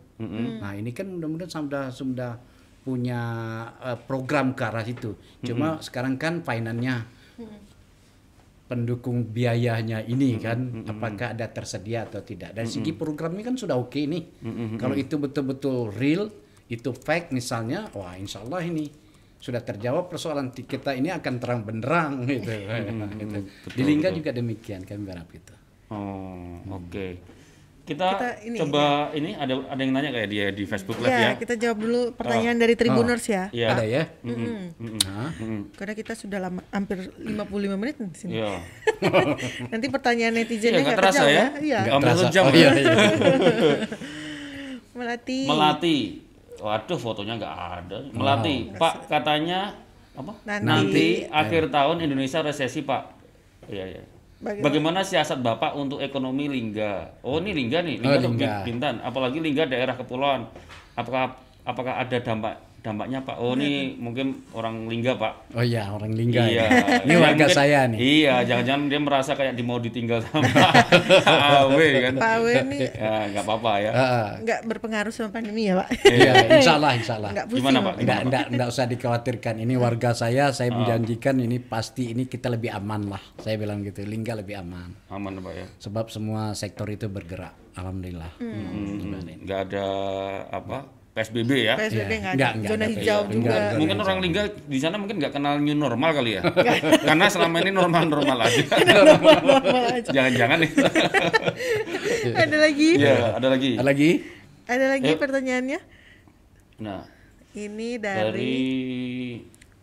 Nah, 0.61 0.77
ini 0.77 0.93
kan 0.93 1.09
mudah-mudahan 1.09 1.49
sudah 1.49 1.89
sudah 1.89 2.31
punya 2.85 3.21
eh, 3.81 3.97
program 3.97 4.53
ke 4.53 4.61
arah 4.61 4.85
itu. 4.85 5.17
Cuma 5.41 5.81
sekarang 5.81 6.21
kan 6.21 6.45
finance-nya 6.45 7.09
pendukung 8.67 9.23
biayanya 9.31 10.03
ini 10.05 10.35
kan 10.37 10.85
apakah 10.85 11.33
ada 11.33 11.49
tersedia 11.49 12.05
atau 12.05 12.21
tidak. 12.21 12.53
Dari 12.53 12.69
segi 12.69 12.93
programnya 12.93 13.41
kan 13.41 13.57
sudah 13.57 13.73
oke 13.73 13.97
nih. 13.97 14.23
Kalau 14.77 14.93
itu 14.93 15.17
betul-betul 15.17 15.89
real 15.97 16.29
itu 16.67 16.91
fake 16.91 17.31
misalnya 17.31 17.87
wah 17.95 18.13
insya 18.19 18.43
Allah 18.43 18.59
ini 18.59 19.06
sudah 19.37 19.61
terjawab 19.61 20.07
persoalan 20.07 20.49
kita 20.49 20.91
ini 20.91 21.09
akan 21.09 21.33
terang 21.37 21.61
benderang 21.61 22.23
gitu, 22.27 22.49
Gitu. 22.49 23.37
di 23.69 23.81
Lingga 23.81 24.09
juga 24.11 24.29
demikian 24.31 24.81
kami 24.81 25.01
berharap 25.03 25.29
itu 25.29 25.53
Oh, 25.87 26.59
oke. 26.69 27.37
Kita, 27.87 28.03
Kita 28.11 28.27
ini, 28.43 28.59
coba 28.59 29.15
ini 29.15 29.31
ada 29.31 29.63
ada 29.63 29.79
yang 29.79 29.95
nanya 29.95 30.11
kayak 30.11 30.27
dia 30.27 30.45
di 30.51 30.67
Facebook 30.67 30.99
Live 30.99 31.07
ya. 31.07 31.19
Ya, 31.23 31.31
kita 31.39 31.55
jawab 31.55 31.79
dulu 31.79 32.01
pertanyaan 32.11 32.59
dari 32.59 32.75
Tribuners 32.75 33.23
ya. 33.23 33.47
Iya. 33.47 33.67
ada 33.71 33.85
ya 33.87 34.03
Mm-mm. 34.19 34.75
Hah? 35.07 35.31
Karena 35.71 35.93
kita 35.95 36.11
sudah 36.11 36.43
lama 36.43 36.59
hampir 36.67 36.99
55 37.15 37.47
menit 37.79 37.95
di 37.95 38.17
sini. 38.19 38.31
Iya. 38.35 38.59
Nanti 39.71 39.87
pertanyaan 39.87 40.35
Iya, 40.35 40.43
netizennya 40.43 40.75
nggak 40.75 40.83
nggak 40.83 40.99
terasa 40.99 41.23
ya? 41.23 41.31
ya. 41.31 41.45
Iya. 41.63 41.79
Nggak 41.79 41.93
Hampir 41.95 42.07
terasa. 42.11 42.23
sejam 42.27 42.43
Oh, 42.43 42.51
ya? 42.51 42.57
iya, 42.59 42.69
iya. 42.83 42.95
Melati. 44.91 45.39
Melati. 45.45 45.97
Waduh, 46.57 46.99
fotonya 46.99 47.37
nggak 47.37 47.55
ada. 47.83 47.97
Melati. 48.13 48.73
Pak 48.75 49.09
katanya 49.09 49.73
apa? 50.17 50.33
Nanti. 50.45 50.65
Nanti 50.65 51.07
akhir 51.29 51.69
tahun 51.69 52.01
Indonesia 52.01 52.41
resesi, 52.41 52.81
Pak. 52.81 53.03
Iya, 53.69 53.85
iya. 53.85 54.01
Bagaimana? 54.37 54.63
Bagaimana 54.69 54.99
siasat 55.01 55.41
Bapak 55.41 55.73
untuk 55.73 55.97
ekonomi 55.97 56.45
Lingga? 56.45 57.21
Oh, 57.25 57.41
ini 57.41 57.57
Lingga 57.57 57.81
nih, 57.81 57.95
Oh, 57.97 58.01
Lingga 58.05 58.17
tuh 58.21 58.31
Lingga. 58.37 58.53
Bintan, 58.65 58.95
apalagi 59.01 59.41
Lingga 59.41 59.65
daerah 59.65 59.97
kepulauan. 59.97 60.45
Apakah 60.93 61.37
apakah 61.65 61.93
ada 61.97 62.17
dampak 62.21 62.66
dampaknya, 62.79 63.19
Pak? 63.19 63.35
Oh, 63.35 63.51
ini 63.53 63.95
mungkin 63.95 64.47
orang 64.51 64.85
Lingga, 64.85 65.15
Pak. 65.15 65.33
oh 65.51 65.61
iya 65.61 65.89
orang 65.89 66.09
Lingga 66.09 66.39
Iya. 66.41 66.63
ya. 66.63 66.69
ini 67.01 67.11
Ya, 67.11 67.17
warga 67.19 67.35
mungkin- 67.43 67.51
saya 67.53 67.79
nih 67.85 67.99
Iya, 67.99 68.35
jangan-jangan 68.43 68.83
dia 68.85 68.99
merasa 68.99 69.31
kayak 69.33 69.53
di 69.53 69.61
mau 69.61 69.77
ditinggal 69.77 70.19
sama 70.23 70.47
AW 71.25 71.79
kan. 72.01 72.13
Pak 72.15 72.31
Awe 72.37 72.51
ini 72.63 72.77
Ya, 72.87 73.13
nggak 73.29 73.43
apa-apa 73.43 73.71
ya. 73.77 73.91
Ah, 73.91 74.27
nggak 74.39 74.59
berpengaruh 74.65 75.11
sama 75.11 75.29
pandemi 75.31 75.67
ya, 75.67 75.77
Pak? 75.77 75.89
iya 76.07 76.31
insya 76.53 76.73
Allah 76.75 76.91
insya 76.93 77.13
Allah 77.15 77.31
Nggak 77.33 77.45
pusing. 77.47 77.59
Gimana, 77.59 77.79
Pak? 77.81 77.93
Enggak, 77.97 78.19
enggak, 78.23 78.45
enggak 78.49 78.67
usah 78.69 78.85
dikhawatirkan. 78.85 79.55
Ini 79.59 79.73
warga 79.75 80.09
saya, 80.13 80.49
saya 80.49 80.69
menjanjikan 80.71 81.35
ini 81.37 81.57
pasti 81.59 82.09
ini 82.09 82.25
kita 82.25 82.47
lebih 82.47 82.71
aman 82.71 83.09
lah. 83.09 83.21
Saya 83.37 83.55
bilang 83.55 83.81
gitu, 83.81 84.01
Lingga 84.01 84.33
lebih 84.33 84.57
aman. 84.57 84.95
Aman, 85.09 85.37
Pak 85.37 85.53
ya. 85.53 85.65
Sebab 85.79 86.07
semua 86.07 86.53
sektor 86.53 86.87
itu 86.87 87.07
bergerak. 87.07 87.51
Alhamdulillah. 87.73 88.31
Hmm, 88.37 89.13
nggak 89.39 89.59
ada 89.69 89.87
apa 90.49 90.89
PSBB 91.17 91.51
ya. 91.65 91.73
PSBB 91.73 92.11
nggak 92.21 92.33
ada. 92.33 92.37
Enggak, 92.37 92.51
enggak 92.53 92.69
Zona 92.69 92.85
ada 92.85 92.93
hijau 92.93 93.19
PSBB. 93.25 93.33
juga. 93.33 93.49
Enggak. 93.49 93.77
Mungkin 93.81 93.97
orang 94.05 94.17
Lingga 94.21 94.43
di 94.69 94.77
sana 94.77 94.95
mungkin 95.01 95.15
nggak 95.17 95.33
kenal 95.33 95.53
new 95.57 95.73
normal 95.73 96.09
kali 96.13 96.31
ya. 96.37 96.41
Karena 97.09 97.25
selama 97.25 97.57
ini 97.65 97.71
normal-normal 97.73 98.37
aja. 98.45 98.63
Normal 98.97 99.83
aja. 99.97 100.09
Jangan-jangan 100.13 100.57
nih. 100.61 100.71
ada 102.45 102.57
lagi? 102.61 102.89
Iya, 103.01 103.15
ada 103.33 103.47
lagi. 103.49 103.71
Ada 103.73 103.87
lagi? 103.89 104.09
Ada 104.69 104.85
lagi 104.93 105.11
pertanyaannya? 105.17 105.79
Nah, 106.85 107.01
Ini 107.57 107.89
dari 107.97 108.29
dari 108.29 108.55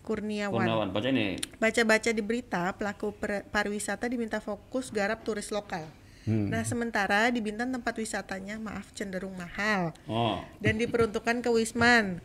Kurniawan. 0.04 0.62
Kurniawan. 0.62 0.88
Baca 0.94 1.08
ini. 1.10 1.34
Baca-baca 1.58 2.10
di 2.14 2.22
berita, 2.22 2.70
pelaku 2.78 3.10
pariwisata 3.50 4.06
diminta 4.06 4.38
fokus 4.38 4.94
garap 4.94 5.26
turis 5.26 5.50
lokal. 5.50 5.82
Hmm. 6.24 6.48
Nah, 6.48 6.64
sementara 6.64 7.28
di 7.28 7.44
Bintan 7.44 7.68
tempat 7.72 7.94
wisatanya 8.00 8.56
maaf 8.56 8.92
cenderung 8.96 9.36
mahal 9.36 9.92
Oh, 10.08 10.40
dan 10.60 10.80
diperuntukkan 10.80 11.44
ke 11.44 11.50
Wisman. 11.52 12.24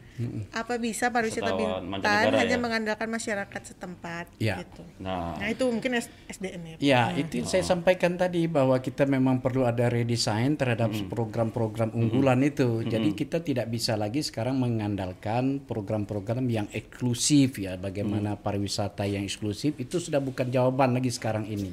Apa 0.51 0.75
bisa 0.75 1.07
pariwisata 1.07 1.51
Bintan 1.51 2.31
hanya 2.31 2.45
ya? 2.45 2.57
mengandalkan 2.57 3.07
masyarakat 3.07 3.61
setempat 3.65 4.25
Ya. 4.35 4.59
gitu. 4.59 4.83
nah. 4.97 5.35
Nah, 5.35 5.47
itu 5.47 5.63
mungkin 5.63 5.95
SDM 6.25 6.61
ya. 6.65 6.75
Ya, 6.79 7.01
itu 7.15 7.43
saya 7.43 7.61
sampaikan 7.61 8.15
tadi 8.15 8.45
bahwa 8.45 8.75
kita 8.77 9.03
memang 9.03 9.39
perlu 9.39 9.63
ada 9.63 9.87
redesign 9.87 10.55
terhadap 10.55 10.89
Hmm. 10.89 11.07
program-program 11.07 11.91
unggulan 11.91 12.41
itu. 12.41 12.81
Jadi 12.81 13.13
kita 13.13 13.39
tidak 13.39 13.67
bisa 13.67 13.93
lagi 13.93 14.19
sekarang 14.19 14.57
mengandalkan 14.57 15.61
program-program 15.61 16.43
yang 16.45 16.67
eksklusif 16.69 17.55
ya. 17.57 17.75
Bagaimana 17.75 18.33
Hmm. 18.33 18.41
pariwisata 18.41 19.03
yang 19.03 19.23
eksklusif 19.23 19.75
itu 19.75 19.97
sudah 19.97 20.19
bukan 20.19 20.49
jawaban 20.49 20.93
lagi 20.93 21.09
sekarang 21.09 21.45
ini. 21.45 21.71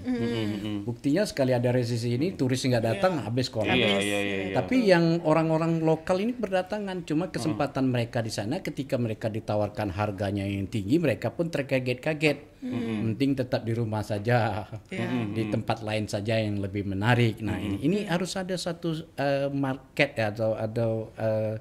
Buktinya 0.83 1.23
sekali 1.23 1.51
ada 1.51 1.71
resesi 1.71 2.13
ini 2.13 2.33
turis 2.33 2.63
nggak 2.63 2.85
datang 2.85 3.19
habis 3.21 3.47
sekolah. 3.47 3.73
Iya, 3.73 3.89
iya, 3.97 3.99
iya, 3.99 4.19
iya. 4.21 4.55
Tapi 4.55 4.77
yang 4.85 5.05
orang-orang 5.23 5.81
lokal 5.81 6.19
ini 6.19 6.33
berdatangan 6.33 7.03
cuma 7.03 7.29
kesempatan 7.29 7.87
mereka 7.87 8.21
di 8.21 8.31
sana 8.37 8.61
ketika 8.61 9.01
mereka 9.01 9.33
ditawarkan 9.33 9.89
harganya 9.97 10.45
yang 10.45 10.69
tinggi 10.69 11.01
mereka 11.01 11.33
pun 11.33 11.49
terkaget-kaget. 11.49 12.61
Penting 12.61 13.33
tetap 13.33 13.65
di 13.65 13.73
rumah 13.73 14.05
saja. 14.05 14.69
Di 15.33 15.49
tempat 15.49 15.81
lain 15.81 16.05
saja 16.05 16.37
yang 16.37 16.61
lebih 16.61 16.85
menarik. 16.85 17.41
Nah, 17.41 17.57
ini 17.57 17.81
ini 17.81 17.99
harus 18.05 18.37
ada 18.37 18.53
satu 18.61 18.93
eh, 19.17 19.49
market 19.49 20.13
ya, 20.21 20.29
atau 20.35 20.53
atau 20.53 20.91
eh, 21.17 21.57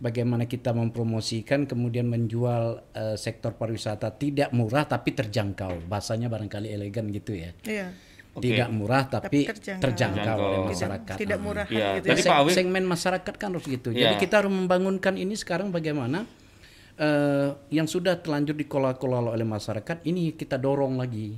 bagaimana 0.00 0.48
kita 0.48 0.72
mempromosikan 0.72 1.68
kemudian 1.68 2.08
menjual 2.08 2.80
eh, 2.96 3.16
sektor 3.20 3.52
pariwisata 3.52 4.16
tidak 4.16 4.56
murah 4.56 4.88
tapi 4.88 5.12
terjangkau. 5.12 5.84
Bahasanya 5.84 6.32
barangkali 6.32 6.72
elegan 6.72 7.12
gitu 7.12 7.36
ya. 7.36 7.52
Iya. 7.68 7.88
Tidak 8.42 8.68
murah 8.68 9.02
tapi, 9.08 9.48
terjangkau. 9.48 9.82
terjangkau, 9.82 10.38
oleh 10.38 10.60
masyarakat. 10.68 11.16
Tidak 11.16 11.38
murah 11.40 11.66
Iya, 11.68 11.88
gitu. 12.00 12.06
tadi 12.12 12.20
ya. 12.20 12.30
Pak 12.30 12.38
Awi 12.44 12.50
segmen 12.52 12.84
masyarakat 12.84 13.34
kan 13.40 13.48
harus 13.56 13.66
gitu. 13.66 13.88
Iya. 13.92 14.12
Jadi 14.12 14.14
kita 14.28 14.34
harus 14.44 14.52
membangunkan 14.52 15.14
ini 15.16 15.34
sekarang 15.34 15.72
bagaimana 15.72 16.28
eh, 16.96 17.48
yang 17.72 17.84
sudah 17.84 18.20
terlanjur 18.20 18.56
dikelola-kelola 18.56 19.36
oleh 19.36 19.44
masyarakat 19.44 20.04
ini 20.08 20.32
kita 20.36 20.56
dorong 20.56 20.96
lagi. 20.96 21.36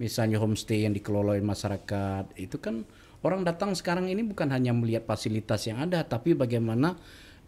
Misalnya 0.00 0.40
homestay 0.40 0.88
yang 0.88 0.96
dikelola 0.96 1.36
oleh 1.36 1.44
masyarakat 1.44 2.36
itu 2.40 2.56
kan 2.56 2.84
orang 3.20 3.44
datang 3.44 3.76
sekarang 3.76 4.08
ini 4.08 4.24
bukan 4.24 4.48
hanya 4.48 4.72
melihat 4.72 5.04
fasilitas 5.04 5.68
yang 5.68 5.84
ada, 5.84 6.04
tapi 6.08 6.32
bagaimana 6.32 6.96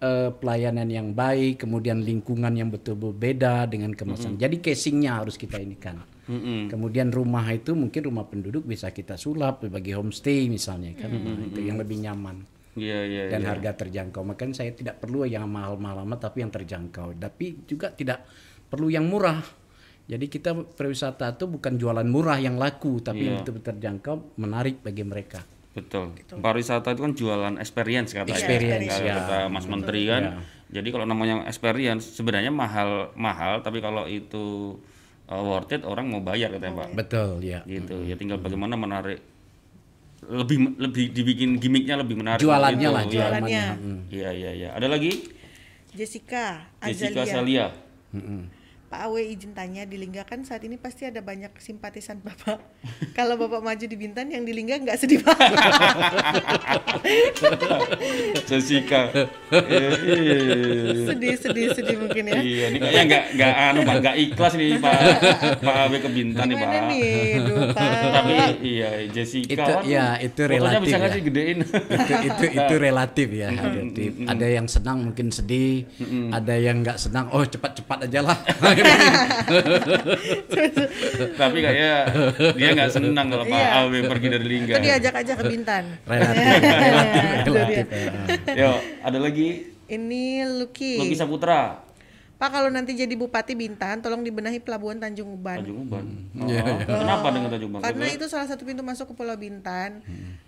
eh, 0.02 0.28
pelayanan 0.32 0.88
yang 0.90 1.16
baik, 1.16 1.64
kemudian 1.64 2.04
lingkungan 2.04 2.52
yang 2.52 2.68
betul-betul 2.68 3.16
beda 3.16 3.64
dengan 3.70 3.96
kemasan. 3.96 4.36
Jadi 4.36 4.60
casingnya 4.60 5.22
harus 5.22 5.40
kita 5.40 5.56
ini 5.56 5.78
kan. 5.80 6.02
Kemudian 6.68 7.08
rumah 7.12 7.44
itu 7.52 7.76
mungkin 7.76 8.02
rumah 8.08 8.24
penduduk 8.28 8.64
bisa 8.64 8.90
kita 8.90 9.20
sulap 9.20 9.64
bagi 9.66 9.92
homestay 9.92 10.48
misalnya 10.48 10.96
kan, 10.96 11.12
Nah, 11.12 11.48
itu 11.48 11.60
yang 11.60 11.76
lebih 11.76 12.00
nyaman 12.00 12.42
Iya, 12.72 12.98
iya, 13.04 13.22
dan 13.28 13.44
iya. 13.44 13.48
harga 13.52 13.84
terjangkau. 13.84 14.24
Makanya 14.24 14.64
saya 14.64 14.72
tidak 14.72 14.96
perlu 14.96 15.28
yang 15.28 15.44
mahal-mahal 15.44 16.08
amat 16.08 16.32
tapi 16.32 16.40
yang 16.40 16.48
terjangkau. 16.48 17.20
Tapi 17.20 17.68
juga 17.68 17.92
tidak 17.92 18.24
perlu 18.72 18.88
yang 18.88 19.04
murah. 19.04 19.44
Jadi 20.08 20.26
kita 20.32 20.56
pariwisata 20.56 21.36
itu 21.36 21.44
bukan 21.46 21.76
jualan 21.76 22.08
murah 22.08 22.40
yang 22.40 22.56
laku, 22.56 23.04
tapi 23.04 23.28
yang 23.28 23.44
betul-betul 23.44 23.76
terjangkau, 23.76 24.14
menarik 24.40 24.80
bagi 24.80 25.04
mereka. 25.04 25.44
Betul. 25.72 26.16
Pariwisata 26.28 26.96
itu 26.96 27.00
kan 27.00 27.12
jualan 27.12 27.54
experience 27.60 28.12
katanya. 28.16 28.36
Experience, 28.40 28.88
Kalau 28.88 29.08
ya. 29.08 29.14
kata 29.20 29.36
Mas 29.52 29.66
Menteri 29.68 30.00
kan. 30.08 30.22
Jadi 30.72 30.88
kalau 30.88 31.04
namanya 31.04 31.44
experience 31.44 32.16
sebenarnya 32.16 32.48
mahal 32.48 33.12
mahal 33.12 33.60
tapi 33.60 33.84
kalau 33.84 34.08
itu 34.08 34.76
uh, 35.28 35.42
worth 35.42 35.70
it 35.70 35.82
orang 35.84 36.08
mau 36.10 36.22
bayar 36.24 36.50
katanya 36.54 36.86
Pak. 36.86 36.88
Betul, 36.96 37.44
ya. 37.44 37.60
Gitu. 37.68 38.02
Ya 38.08 38.14
tinggal 38.16 38.38
bagaimana 38.40 38.74
menarik 38.74 39.20
lebih 40.22 40.78
lebih 40.78 41.10
dibikin 41.10 41.58
gimmicknya 41.58 41.98
lebih 41.98 42.14
menarik. 42.18 42.40
Jualannya 42.42 42.78
gitu. 42.78 42.94
lah, 42.94 43.04
Ya. 43.04 43.10
Jualannya. 43.10 43.64
Iya 44.08 44.30
iya 44.32 44.50
iya. 44.54 44.68
Ada 44.74 44.86
lagi 44.86 45.12
Jessica 45.92 46.70
Jessica 46.80 47.26
Azalia. 47.26 47.68
Salia. 47.74 48.61
Pak 48.92 49.08
Awe 49.08 49.24
izin 49.24 49.56
tanya 49.56 49.88
di 49.88 49.96
Lingga 49.96 50.20
kan 50.28 50.44
saat 50.44 50.68
ini 50.68 50.76
pasti 50.76 51.08
ada 51.08 51.24
banyak 51.24 51.48
simpatisan 51.56 52.20
Bapak. 52.20 52.60
Kalau 53.16 53.40
Bapak 53.40 53.64
maju 53.64 53.84
di 53.88 53.96
Bintan 53.96 54.28
yang 54.28 54.44
di 54.44 54.52
Lingga 54.52 54.84
nggak 54.84 55.00
sedih 55.00 55.24
banget. 55.24 55.56
Jessica. 58.52 59.08
Sedih 61.08 61.40
sedih 61.40 61.72
sedih 61.72 61.96
mungkin 62.04 62.28
ya. 62.28 62.36
Iya, 62.36 62.64
ini 62.68 62.78
kayaknya 62.84 63.04
nggak 63.08 63.24
nggak 63.32 63.52
anu 63.56 63.80
Pak, 63.80 63.94
nggak 64.04 64.16
ikhlas 64.28 64.52
nih 64.60 64.76
Pak 64.76 64.98
Pak 65.64 65.76
Abe 65.88 65.96
ke 66.04 66.08
Bintan 66.12 66.44
nih 66.52 66.56
Pak. 66.60 66.68
Gimana 66.68 66.88
nih, 66.92 67.24
duh, 67.48 67.64
Pak? 67.72 67.96
Tapi 68.12 68.32
iya 68.60 68.90
Jessica. 69.08 69.56
Itu- 69.56 69.88
ya, 69.88 70.20
itu 70.20 70.40
relatif 70.44 70.84
bisa 70.84 70.96
nggak 71.00 71.08
ya. 71.08 71.16
sih 71.16 71.22
gedein? 71.24 71.58
itu 71.64 72.12
itu 72.28 72.44
itu 72.60 72.74
relatif 72.76 73.28
ya 73.32 73.48
relatif. 73.56 74.10
ada 74.28 74.46
yang 74.52 74.68
senang 74.68 75.00
mungkin 75.00 75.32
sedih 75.32 75.88
ada 76.28 76.60
yang 76.60 76.84
nggak 76.84 77.00
senang 77.00 77.32
oh 77.32 77.48
cepat-cepat 77.48 78.12
aja 78.12 78.20
lah 78.20 78.36
Tapi 81.34 81.58
kayaknya 81.58 81.92
dia 82.52 82.68
nggak 82.72 82.90
senang 82.90 83.26
kalau 83.28 83.44
Pak 83.44 83.52
Iya. 83.52 83.80
Abe 83.80 83.98
pergi 84.04 84.26
dari 84.28 84.46
Lingga. 84.46 84.74
Itu 84.74 84.82
diajak 84.82 85.14
aja 85.16 85.32
ke 85.34 85.44
Bintan. 85.44 85.84
relatif 86.04 86.44
relatif 87.46 87.86
dia. 87.86 88.12
ya. 88.48 88.54
Yo, 88.58 88.72
ada 89.02 89.18
lagi 89.18 89.48
Ini 89.84 90.24
Lucky. 90.56 90.96
Luki 90.98 91.12
Saputra. 91.12 91.84
Pak 92.34 92.50
kalau 92.50 92.66
nanti 92.68 92.90
jadi 92.92 93.14
Bupati 93.14 93.54
Bintan, 93.54 94.02
tolong 94.02 94.18
dibenahi 94.18 94.58
pelabuhan 94.58 94.98
Tanjung 94.98 95.30
Uban. 95.30 95.62
Tanjung 95.62 95.86
Uban. 95.86 96.02
Oh, 96.34 96.48
Iya, 96.48 96.64
Kenapa 96.82 97.30
dengan 97.30 97.48
Tanjung 97.48 97.70
Uban? 97.70 97.82
Karena 97.84 98.06
itu 98.08 98.26
salah 98.26 98.50
satu 98.50 98.64
pintu 98.64 98.82
masuk 98.82 99.06
ke 99.06 99.14
Pulau 99.14 99.36
Bintan. 99.36 100.02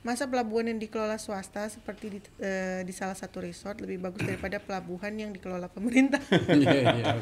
Masa 0.04 0.28
pelabuhan 0.28 0.68
yang 0.68 0.76
dikelola 0.76 1.16
swasta 1.16 1.64
seperti 1.72 2.12
di, 2.12 2.18
eh, 2.36 2.84
di 2.84 2.92
salah 2.92 3.16
satu 3.16 3.40
resort 3.40 3.80
lebih 3.80 4.04
bagus 4.04 4.20
daripada 4.20 4.60
pelabuhan 4.60 5.16
yang 5.16 5.32
dikelola 5.32 5.72
pemerintah. 5.72 6.20
Iya, 6.54 6.76
iya. 6.76 7.14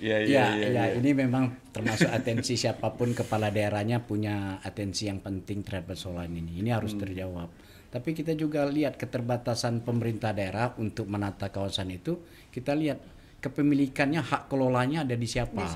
Iya, 0.00 0.16
iya, 0.16 0.16
Ya, 0.24 0.44
iya. 0.56 0.68
ya, 0.72 0.84
ini 0.96 1.12
memang 1.12 1.52
termasuk 1.76 2.08
atensi 2.08 2.56
siapa 2.56 2.88
pun 2.96 3.12
kepala 3.12 3.52
daerahnya 3.52 4.00
punya 4.00 4.64
atensi 4.64 5.12
yang 5.12 5.20
penting 5.20 5.60
terhadap 5.60 5.92
persoalan 5.92 6.32
ini. 6.32 6.64
Ini 6.64 6.72
harus 6.72 6.96
terjawab. 6.96 7.52
Tapi 7.92 8.10
kita 8.16 8.32
juga 8.32 8.64
lihat 8.64 8.96
keterbatasan 8.96 9.84
pemerintah 9.84 10.32
daerah 10.32 10.72
untuk 10.80 11.04
menata 11.06 11.52
kawasan 11.52 11.92
itu. 11.94 12.16
Kita 12.48 12.72
lihat 12.72 12.98
kepemilikannya, 13.44 14.24
hak 14.24 14.48
kelolanya 14.48 15.04
ada 15.04 15.14
di 15.14 15.28
siapa. 15.28 15.68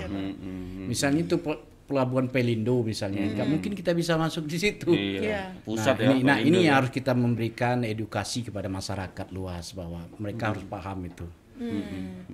Misalnya 0.89 1.21
itu 1.29 1.37
pelabuhan 1.89 2.29
Pelindo 2.29 2.85
misalnya, 2.85 3.25
nggak 3.33 3.49
mungkin 3.49 3.73
kita 3.73 3.97
bisa 3.97 4.21
masuk 4.21 4.45
di 4.45 4.61
situ. 4.61 4.93
Iya. 4.93 5.21
Iya. 5.25 5.43
Pusat 5.65 5.97
nah, 5.97 6.05
ya. 6.05 6.09
ini, 6.13 6.21
nah 6.21 6.37
Pelindo 6.37 6.49
ini 6.53 6.59
ya. 6.61 6.65
yang 6.69 6.77
harus 6.85 6.91
kita 6.93 7.13
memberikan 7.17 7.77
edukasi 7.81 8.45
kepada 8.45 8.69
masyarakat 8.69 9.27
luas 9.33 9.73
bahwa 9.73 10.05
mereka 10.21 10.53
harus 10.53 10.69
paham 10.69 11.09
itu. 11.09 11.25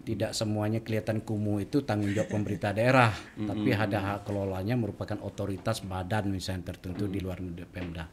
Tidak 0.04 0.36
semuanya 0.36 0.84
kelihatan 0.84 1.24
kumuh 1.24 1.64
itu 1.64 1.80
tanggung 1.80 2.12
jawab 2.12 2.28
pemerintah 2.28 2.76
daerah, 2.76 3.08
tapi 3.40 3.72
ada 3.72 3.98
hak 4.02 4.28
kelolanya 4.28 4.76
merupakan 4.76 5.16
otoritas 5.24 5.80
badan 5.80 6.28
misalnya 6.28 6.74
tertentu 6.74 7.08
di 7.08 7.24
luar 7.24 7.40
Pemda. 7.72 8.04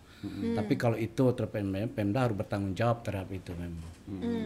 Tapi 0.54 0.74
kalau 0.76 0.96
itu 0.96 1.22
otoritas 1.24 1.66
Pemda, 1.90 2.20
harus 2.22 2.38
bertanggung 2.38 2.74
jawab 2.74 3.02
terhadap 3.02 3.30
itu 3.30 3.52
memang. 3.58 3.90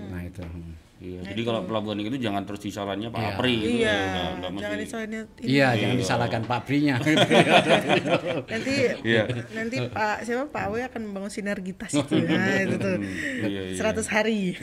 Nah 0.10 0.24
itu. 0.24 0.40
hmm. 0.40 0.84
Iya. 0.96 1.28
Jadi 1.28 1.42
kalau 1.44 1.60
pelabuhan 1.68 2.00
itu 2.00 2.16
jangan 2.16 2.48
terus 2.48 2.64
disalahnya 2.64 3.12
Pak 3.12 3.36
Apri 3.36 3.60
gitu. 3.60 3.84
iya, 3.84 4.32
mesti- 4.40 4.64
jangan 4.64 4.78
disalahin 4.80 5.12
Iya, 5.44 5.68
jangan 5.76 5.96
disalahkan 6.00 6.42
Pak 6.48 6.60
Prinya. 6.64 6.96
nanti 8.52 8.74
Iya. 9.04 9.24
nanti 9.52 9.78
Pak 9.86 10.24
siapa 10.24 10.48
Pak 10.48 10.64
Awe 10.72 10.88
akan 10.88 11.02
membangun 11.04 11.28
sinergitas 11.28 11.92
itu 11.92 12.16
nah 12.32 12.64
itu 12.64 12.76
tuh 12.80 12.96
Iya, 13.44 13.62
iya. 13.76 13.78
100 13.78 14.08
hari 14.08 14.56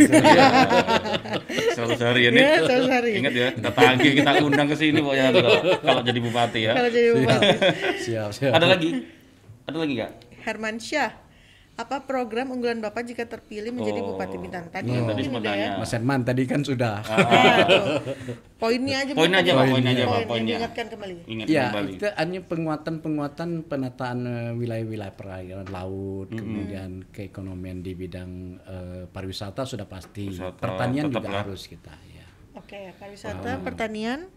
Seratus 1.72 2.00
hari 2.00 2.20
ya 2.22 2.30
nih. 2.32 2.40
Iya, 2.42 2.54
100 2.64 2.88
hari. 2.88 3.12
Ingat 3.20 3.32
ya, 3.34 3.48
kita 3.52 3.70
tagih, 3.70 4.12
kita 4.16 4.30
undang 4.40 4.68
ke 4.68 4.76
sini 4.76 4.98
pokoknya 4.98 5.26
kalau, 5.32 5.52
kalau 5.84 6.00
jadi 6.00 6.18
bupati 6.18 6.60
ya. 6.62 6.72
kalau 6.74 6.90
jadi 6.90 7.08
bupati 7.12 7.48
siap, 8.08 8.30
siap. 8.32 8.52
Ada 8.56 8.66
lagi? 8.72 8.90
Ada 9.68 9.76
lagi 9.78 9.92
nggak? 9.94 10.12
Herman 10.42 10.76
Syah 10.76 11.14
apa 11.72 12.04
program 12.04 12.52
unggulan 12.52 12.78
Bapak 12.78 13.00
jika 13.02 13.24
terpilih 13.24 13.72
menjadi 13.72 13.96
Oh. 13.98 14.12
Bupati 14.12 14.36
Bintan 14.36 14.68
tadi 14.68 14.92
Iya, 14.92 15.08
tadi 15.08 15.24
mungkin 15.24 15.40
udah 15.40 15.54
ya. 15.56 15.68
Mas 15.74 15.88
Herman 15.90 16.20
tadi 16.20 16.42
kan 16.44 16.60
sudah. 16.60 17.00
Nah, 17.00 17.16
tuh. 17.64 17.84
poinnya 18.60 18.96
aja 19.00 19.12
Poin 19.12 19.24
Bapak. 19.26 19.40
aja, 19.40 19.50
Pak, 19.50 19.64
poin 19.66 19.84
aja, 19.86 20.04
Pak, 20.04 20.20
poinnya. 20.26 20.54
diingatkan 20.58 20.86
kembali 20.90 21.14
Ingat 21.24 21.46
Ya, 21.48 21.64
kembali. 21.66 21.92
itu 21.96 22.06
hanya 22.12 22.40
penguatan-penguatan 22.44 23.48
penataan 23.64 24.18
eh, 24.22 24.52
wilayah-wilayah 24.52 25.14
perairan 25.14 25.68
laut, 25.70 26.28
kemudian 26.28 26.90
keekonomian 27.08 27.80
di 27.80 27.92
bidang 27.94 28.30
eh, 28.60 29.02
pariwisata 29.06 29.64
sudah 29.64 29.86
pasti. 29.86 30.28
Wisata, 30.28 30.52
Pertanian 30.58 31.08
juga 31.08 31.24
tetaplah. 31.24 31.40
harus 31.42 31.62
kita. 31.64 31.92
Ya. 32.06 32.26
oke 32.52 32.78
pariwisata 32.94 33.50
pertanian 33.58 34.28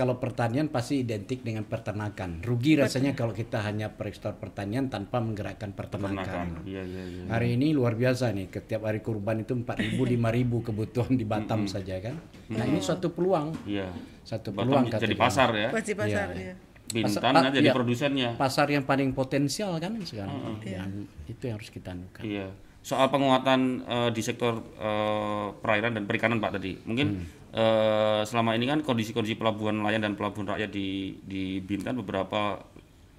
Kalau 0.00 0.16
pertanian 0.16 0.72
pasti 0.72 1.04
identik 1.04 1.44
dengan 1.44 1.60
peternakan. 1.62 2.40
Rugi 2.40 2.72
rasanya 2.72 3.12
kalau 3.12 3.36
kita 3.36 3.60
hanya 3.60 3.92
perekspor 3.92 4.32
pertanian 4.34 4.88
tanpa 4.88 5.20
menggerakkan 5.20 5.76
peternakan. 5.76 6.16
Peternakan. 6.16 6.48
Iya, 6.64 6.82
iya, 6.82 7.02
iya. 7.04 7.22
Hari 7.28 7.48
ini 7.52 7.76
luar 7.76 7.92
biasa 7.94 8.32
nih, 8.32 8.48
setiap 8.48 8.88
hari 8.88 9.04
kurban 9.04 9.44
itu 9.44 9.52
4.000 9.52 10.00
5.000 10.00 10.56
kebutuhan 10.72 11.12
di 11.12 11.28
Batam 11.28 11.68
saja 11.68 12.00
kan. 12.00 12.16
Nah, 12.48 12.64
ini 12.64 12.80
suatu 12.80 13.12
peluang, 13.12 13.52
Iya. 13.68 13.92
satu 14.24 14.56
Batam 14.56 14.64
peluang 14.64 14.84
jadi 14.88 15.04
katakan. 15.04 15.20
pasar 15.20 15.48
ya. 15.52 15.68
pasti 15.68 15.92
pasar 15.92 16.28
Iya. 16.32 16.48
ya. 16.48 16.54
Bintan 16.90 17.22
Pasar- 17.22 17.52
jadi 17.52 17.68
iya. 17.68 17.74
produsennya. 17.76 18.28
pasar 18.34 18.66
yang 18.66 18.82
paling 18.82 19.12
potensial 19.12 19.76
kan 19.76 19.92
sekarang. 20.00 20.58
Yang 20.64 21.06
itu 21.28 21.42
yang 21.44 21.54
harus 21.60 21.68
kita 21.68 21.92
anukan. 21.92 22.24
Iya. 22.24 22.48
Soal 22.80 23.08
penguatan 23.08 23.60
eh, 23.84 24.10
di 24.10 24.20
sektor 24.20 24.56
eh, 24.76 25.46
perairan 25.54 25.92
dan 25.92 26.04
perikanan 26.04 26.40
Pak 26.40 26.56
tadi. 26.56 26.76
Mungkin 26.80 27.08
eh, 27.52 28.20
selama 28.24 28.56
ini 28.56 28.64
kan 28.64 28.80
kondisi-kondisi 28.80 29.36
pelabuhan 29.36 29.76
nelayan 29.76 30.00
dan 30.00 30.14
pelabuhan 30.14 30.48
rakyat 30.48 30.70
di 30.70 31.18
di 31.20 31.60
Bintan 31.60 31.96
beberapa 31.96 32.56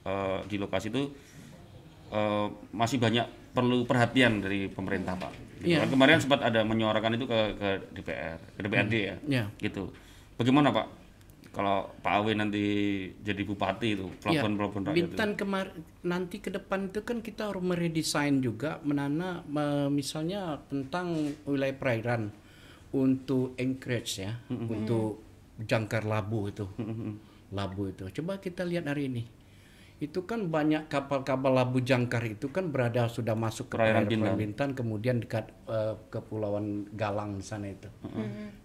eh, 0.02 0.40
di 0.46 0.58
lokasi 0.58 0.90
itu 0.90 1.14
eh, 2.10 2.48
masih 2.74 2.98
banyak 2.98 3.26
perlu 3.52 3.84
perhatian 3.84 4.42
dari 4.42 4.66
pemerintah 4.66 5.14
Pak. 5.14 5.34
Gitu 5.62 5.78
Iya. 5.78 5.86
kan. 5.86 5.94
Kemarin 5.94 6.18
sempat 6.18 6.42
ada 6.42 6.66
menyuarakan 6.66 7.22
itu 7.22 7.30
ke 7.30 7.40
ke 7.54 7.70
DPR, 7.94 8.38
ke 8.58 8.60
DPRD 8.66 8.94
ya. 8.98 9.16
Iya. 9.30 9.44
Gitu. 9.62 9.94
Bagaimana 10.36 10.74
Pak? 10.74 10.88
Kalau 11.52 11.92
Pak 12.00 12.14
Awe 12.24 12.32
nanti 12.32 12.64
jadi 13.20 13.44
bupati 13.44 14.00
itu 14.00 14.08
pelabuhan-pelabuhan 14.24 14.84
rakyat 14.88 14.96
itu. 14.96 15.04
Bintan 15.12 15.32
kemar 15.36 15.68
nanti 16.00 16.40
ke 16.40 16.48
depan 16.48 16.88
itu 16.88 17.04
kan 17.04 17.20
kita 17.20 17.52
harus 17.52 17.60
meredesain 17.60 18.40
juga 18.40 18.80
menana 18.88 19.44
me- 19.52 19.92
misalnya 19.92 20.64
tentang 20.72 21.36
wilayah 21.44 21.76
perairan 21.76 22.32
untuk 22.96 23.52
anchorage 23.60 24.24
ya, 24.24 24.40
untuk 24.48 25.20
jangkar 25.60 26.08
labu 26.08 26.48
itu. 26.48 26.66
Labu 27.52 27.92
itu. 27.92 28.08
Coba 28.16 28.40
kita 28.40 28.64
lihat 28.64 28.88
hari 28.88 29.12
ini. 29.12 29.24
Itu 30.02 30.26
kan 30.26 30.50
banyak 30.50 30.90
kapal-kapal 30.90 31.54
labu 31.54 31.78
jangkar 31.78 32.26
itu 32.26 32.50
kan 32.50 32.74
berada 32.74 33.06
sudah 33.06 33.38
masuk 33.38 33.70
ke 33.70 33.78
Perairan 33.78 34.10
Bintan, 34.34 34.74
kemudian 34.74 35.22
dekat 35.22 35.54
eh, 35.70 35.94
kepulauan 36.10 36.90
Galang 36.98 37.38
di 37.38 37.46
sana 37.46 37.70
itu. 37.70 37.86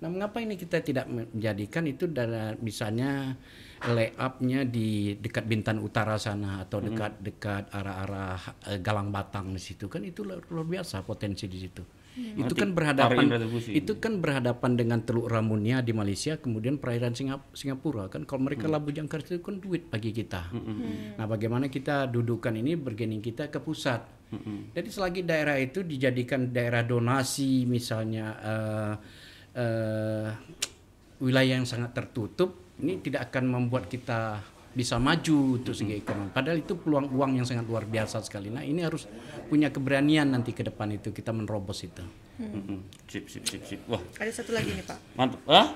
Nah, 0.01 0.09
mengapa 0.09 0.40
ini 0.40 0.57
kita 0.57 0.81
tidak 0.81 1.05
menjadikan 1.12 1.85
itu 1.85 2.09
dari 2.09 2.57
misalnya 2.64 3.37
layupnya 3.85 4.64
di 4.64 5.20
dekat 5.20 5.44
Bintan 5.44 5.85
Utara 5.85 6.16
sana 6.16 6.64
atau 6.64 6.81
dekat 6.81 7.20
dekat 7.20 7.68
arah-arah 7.68 8.40
eh, 8.72 8.81
Galang 8.81 9.12
Batang 9.12 9.53
di 9.53 9.61
situ? 9.61 9.92
Kan 9.92 10.09
itu 10.09 10.25
luar 10.25 10.40
luar 10.49 10.64
biasa 10.64 11.05
potensi 11.05 11.44
di 11.44 11.61
situ. 11.61 11.85
Itu 12.16 12.57
kan 12.57 12.72
berhadapan 12.72 13.29
itu 13.76 13.92
kan 14.00 14.24
berhadapan 14.24 14.72
dengan 14.74 14.98
Teluk 15.05 15.29
Ramunia 15.29 15.85
di 15.85 15.92
Malaysia 15.92 16.40
kemudian 16.40 16.81
perairan 16.81 17.12
Singap- 17.12 17.52
Singapura 17.52 18.09
kan. 18.09 18.24
Kalau 18.24 18.40
mereka 18.40 18.66
labu 18.72 18.88
jangkar 18.88 19.20
itu 19.20 19.44
kan 19.44 19.61
duit 19.61 19.92
bagi 19.92 20.16
kita. 20.16 20.48
Nah, 21.20 21.26
bagaimana 21.29 21.68
kita 21.68 22.09
dudukkan 22.09 22.57
ini 22.57 22.72
bergening 22.76 23.20
kita 23.20 23.52
ke 23.52 23.61
pusat. 23.61 24.00
Jadi 24.72 24.88
selagi 24.90 25.20
daerah 25.22 25.61
itu 25.61 25.85
dijadikan 25.87 26.50
daerah 26.50 26.83
donasi 26.83 27.68
misalnya 27.68 28.26
eh, 28.42 28.94
eh, 29.61 30.29
wilayah 31.22 31.61
yang 31.61 31.68
sangat 31.68 31.94
tertutup 31.94 32.66
ini 32.83 33.00
tidak 33.00 33.33
akan 33.33 33.44
membuat 33.48 33.88
kita 33.88 34.40
bisa 34.77 35.01
maju 35.01 35.57
untuk 35.57 35.73
segi 35.73 35.97
ekonomi. 35.97 36.29
Padahal 36.29 36.61
itu 36.61 36.77
peluang 36.77 37.09
uang 37.09 37.41
yang 37.41 37.49
sangat 37.49 37.65
luar 37.65 37.89
biasa 37.89 38.21
sekali. 38.21 38.53
Nah 38.53 38.61
ini 38.61 38.85
harus 38.85 39.09
punya 39.49 39.73
keberanian 39.73 40.29
nanti 40.29 40.53
ke 40.53 40.61
depan 40.61 40.93
itu 40.93 41.17
kita 41.17 41.33
menerobos 41.33 41.81
itu. 41.81 42.05
Mm-mm. 42.37 42.85
Sip, 43.09 43.25
sip, 43.33 43.49
sip, 43.49 43.65
sip. 43.65 43.81
Wah, 43.89 44.05
ada 44.21 44.29
satu 44.29 44.53
lagi 44.53 44.77
nih 44.77 44.85
Pak 44.85 45.17
mantap. 45.17 45.41
Ah? 45.49 45.73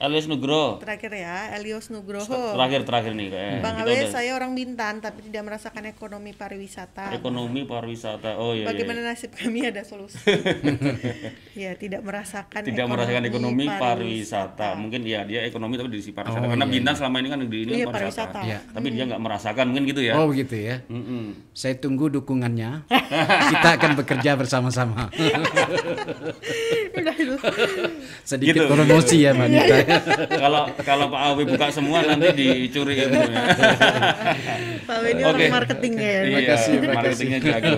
Elias 0.00 0.24
Nugroho. 0.26 0.80
terakhir 0.80 1.12
ya 1.12 1.52
Elios 1.54 1.92
Nugroho 1.92 2.56
Terakhir 2.56 2.82
terakhir 2.82 3.12
nih 3.12 3.28
kayak. 3.28 3.60
Bang 3.60 3.76
kita 3.76 3.84
Awe 3.84 3.92
udah- 4.00 4.10
saya 4.10 4.30
orang 4.32 4.52
Bintan 4.52 4.94
tapi 4.98 5.20
tidak 5.22 5.42
merasakan 5.44 5.84
ekonomi 5.86 6.32
pariwisata 6.32 7.12
ekonomi 7.12 7.62
pariwisata. 7.62 8.34
Oh 8.34 8.50
iya. 8.50 8.64
iya. 8.64 8.66
Bagaimana 8.66 9.00
nasib 9.06 9.30
kami 9.30 9.60
ada 9.62 9.84
solusi? 9.84 10.16
ya, 11.62 11.76
tidak 11.76 12.00
merasakan 12.00 12.64
Tidak 12.64 12.86
merasakan 12.86 13.22
ekonomi 13.22 13.68
pariwisata. 13.68 14.72
Mungkin 14.74 15.04
ya 15.04 15.20
dia 15.22 15.44
ekonomi 15.44 15.76
tapi 15.76 15.92
di 15.92 16.00
sisi 16.00 16.10
pariwisata. 16.10 16.48
Karena 16.48 16.64
Bintan 16.64 16.94
selama 16.96 17.16
ini 17.18 17.28
kan 17.28 17.38
di 17.38 17.58
ini 17.60 17.72
Iya, 17.74 17.84
kan 17.84 17.92
pariwisata. 17.92 18.32
pariwisata. 18.32 18.40
Iya. 18.42 18.58
Tapi 18.72 18.86
dia 18.88 19.04
nggak 19.04 19.20
merasakan 19.20 19.64
mungkin 19.68 19.84
gitu 19.86 20.00
ya. 20.00 20.12
Oh 20.16 20.26
begitu 20.26 20.54
ya. 20.56 20.76
Mm-mm. 20.88 21.52
Saya 21.52 21.76
tunggu 21.76 22.08
dukungannya. 22.08 22.88
kita 23.50 23.68
akan 23.76 23.90
bekerja 23.96 24.32
bersama-sama. 24.34 25.12
Udah 26.96 27.14
itu. 27.14 27.36
Sedikit 28.22 28.54
Gitu. 28.56 28.66
promosi 28.66 29.16
ya 29.20 29.30
Mbak 29.32 29.48
Nita. 29.48 29.76
Kalau 30.28 30.62
kalau 30.80 31.06
Pak 31.08 31.20
Awi 31.26 31.42
buka 31.44 31.66
semua 31.68 31.98
nanti 32.02 32.28
dicuri 32.32 32.94
ilmunya. 32.98 33.40
Pak 34.82 34.94
Awe 34.96 35.08
ini 35.08 35.22
Oke. 35.22 35.30
orang 35.30 35.50
marketingnya 35.52 36.08
ya. 36.08 36.22
Iya, 36.22 36.38
kasih, 36.48 36.72
terima 36.78 36.94
marketingnya 36.96 37.38
jago. 37.40 37.76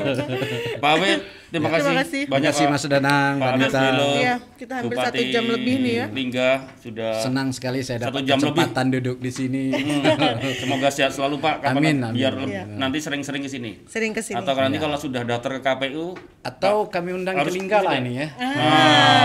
Pak 0.79 0.91
Awi, 0.93 1.11
terima 1.49 1.69
kasih. 1.69 1.85
Terima 1.85 2.01
kasih. 2.01 2.23
Banyak 2.25 2.53
Terima 2.53 2.53
kasih 2.53 2.65
Pak. 2.65 2.73
Mas 2.73 2.85
Danang, 2.87 3.33
Pak 3.33 3.43
Mbak 3.43 3.53
Alex 3.55 3.65
Nita. 3.65 3.81
Wilo, 3.83 4.11
Iya, 4.15 4.35
kita 4.55 4.73
hampir 4.75 4.97
satu 4.97 5.09
Bupati 5.13 5.23
jam 5.31 5.45
lebih 5.47 5.75
nih 5.79 5.95
ya. 5.95 6.07
Lingga 6.09 6.49
sudah 6.79 7.11
Senang 7.19 7.49
sekali 7.51 7.79
saya 7.81 7.99
Satu 7.99 8.07
dapat 8.11 8.23
jam 8.23 8.37
lebih. 8.37 8.45
kesempatan 8.45 8.87
duduk 8.91 9.17
di 9.19 9.31
sini. 9.31 9.63
Semoga 10.59 10.89
sehat 10.89 11.13
selalu 11.13 11.37
Pak. 11.39 11.55
Kapan 11.63 11.77
Amin, 11.79 11.97
amin. 12.03 12.15
biar 12.15 12.33
Iya. 12.43 12.63
nanti 12.69 12.99
sering-sering 12.99 13.41
ke 13.41 13.51
sini. 13.51 13.71
Sering 13.87 14.13
ke 14.13 14.21
sini. 14.21 14.37
Atau 14.37 14.53
kalau 14.53 14.67
nanti 14.67 14.79
kalau 14.79 14.97
sudah 14.97 15.23
daftar 15.23 15.51
ke 15.53 15.63
KPU, 15.63 16.17
Atau 16.43 16.89
kami 16.89 17.13
undang 17.13 17.37
Harus 17.37 17.49
ke 17.49 17.57
Lingga 17.57 17.79
lah 17.81 17.93
ya? 17.93 18.01
ini 18.01 18.13
ya. 18.17 18.27
ah, 18.35 19.22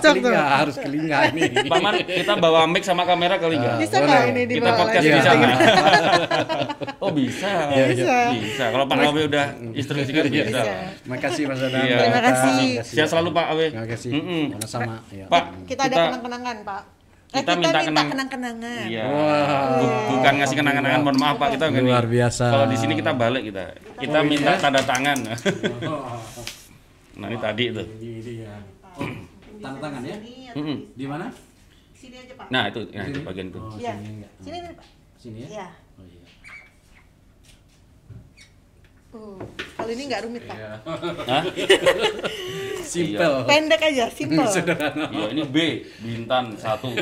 Cocok 0.00 0.14
tuh. 0.20 0.32
Harus 0.32 0.76
ke 0.76 0.88
Lingga 0.88 1.16
ini. 1.28 1.42
Pak 1.70 1.78
Man, 1.78 1.94
kita 2.00 2.32
bawa 2.34 2.60
mic 2.64 2.82
sama 2.82 3.02
kamera 3.02 3.34
kali 3.36 3.54
nggak? 3.54 3.76
Bisa 3.76 3.96
nggak 3.98 4.22
ini 4.28 4.42
di 4.44 4.54
Kita 4.56 4.70
podcast 4.72 4.94
lagi? 4.96 5.04
di 5.04 5.12
Iya. 5.12 5.22
sana. 5.24 5.48
oh 6.98 7.10
bisa. 7.10 7.50
Bisa. 7.68 8.16
Bisa. 8.32 8.64
Kalau 8.68 8.84
Pak 8.84 8.96
Awe 9.00 9.20
udah 9.24 9.46
instruksikan 9.72 10.24
bisa. 10.26 10.46
Bisa. 10.48 10.62
Terima 10.98 11.18
kasih 11.18 11.42
Mas. 11.44 11.60
Iya. 11.60 11.96
Terima 11.98 12.20
kasih. 12.24 12.68
Sehat 12.82 13.08
selalu 13.08 13.28
Pak 13.30 13.46
Awe. 13.50 13.66
Terima 13.70 13.86
kasih. 13.86 14.10
Sama-sama. 14.54 14.94
Ya. 15.10 15.26
Pak, 15.26 15.44
Kita 15.64 15.82
ada 15.84 15.96
kenang-kenangan, 16.08 16.56
Pak. 16.62 16.82
Eh, 17.28 17.44
kita, 17.44 17.52
minta 17.54 17.84
kenang 17.84 18.08
kenang-kenangan. 18.08 18.88
Iya. 18.88 19.04
Bu- 19.76 20.16
Bukan 20.16 20.32
ngasih 20.40 20.56
kenang-kenangan, 20.56 21.00
mohon 21.02 21.18
maaf 21.18 21.36
Pak, 21.36 21.48
kita 21.52 21.68
nggak 21.68 21.84
Luar 21.84 22.00
nih. 22.02 22.12
biasa. 22.16 22.44
Kalau 22.48 22.66
di 22.66 22.76
sini 22.76 22.92
kita 22.94 23.12
balik 23.12 23.42
kita. 23.44 23.64
Kita 24.00 24.18
minta 24.24 24.56
tanda 24.56 24.80
tangan. 24.80 25.18
nah, 27.20 27.26
ini 27.28 27.36
tadi 27.36 27.64
itu. 27.68 27.84
Tanda 29.58 29.78
tangan 29.80 30.02
ya? 30.04 30.16
Mm-mm. 30.54 30.78
Di 30.94 31.06
mana? 31.06 31.26
Sini 31.92 32.16
aja 32.16 32.34
Pak. 32.38 32.46
Nah, 32.48 32.62
itu, 32.70 32.80
nah, 32.94 33.04
itu 33.04 33.20
bagian 33.26 33.46
itu. 33.50 33.58
Oh, 33.58 33.74
Iya. 33.74 33.92
sini 33.98 34.08
enggak. 34.22 34.32
Sini 34.38 34.56
nih 34.62 34.72
Pak. 34.74 34.86
Sini 35.18 35.38
ya? 35.42 35.48
Iya. 35.50 35.68
Oh 35.98 36.04
iya. 36.06 36.22
Uh, 39.08 39.40
kalau 39.88 39.96
ini 39.96 40.04
nggak 40.12 40.22
rumit 40.28 40.44
Pak. 40.44 40.56
Hah? 41.24 41.42
Simple. 42.88 43.44
Pendek 43.44 43.80
aja, 43.84 44.08
simple. 44.08 44.48
Iya, 45.12 45.26
ini 45.28 45.44
B, 45.44 45.56
Bintan 46.00 46.56
satu. 46.56 46.88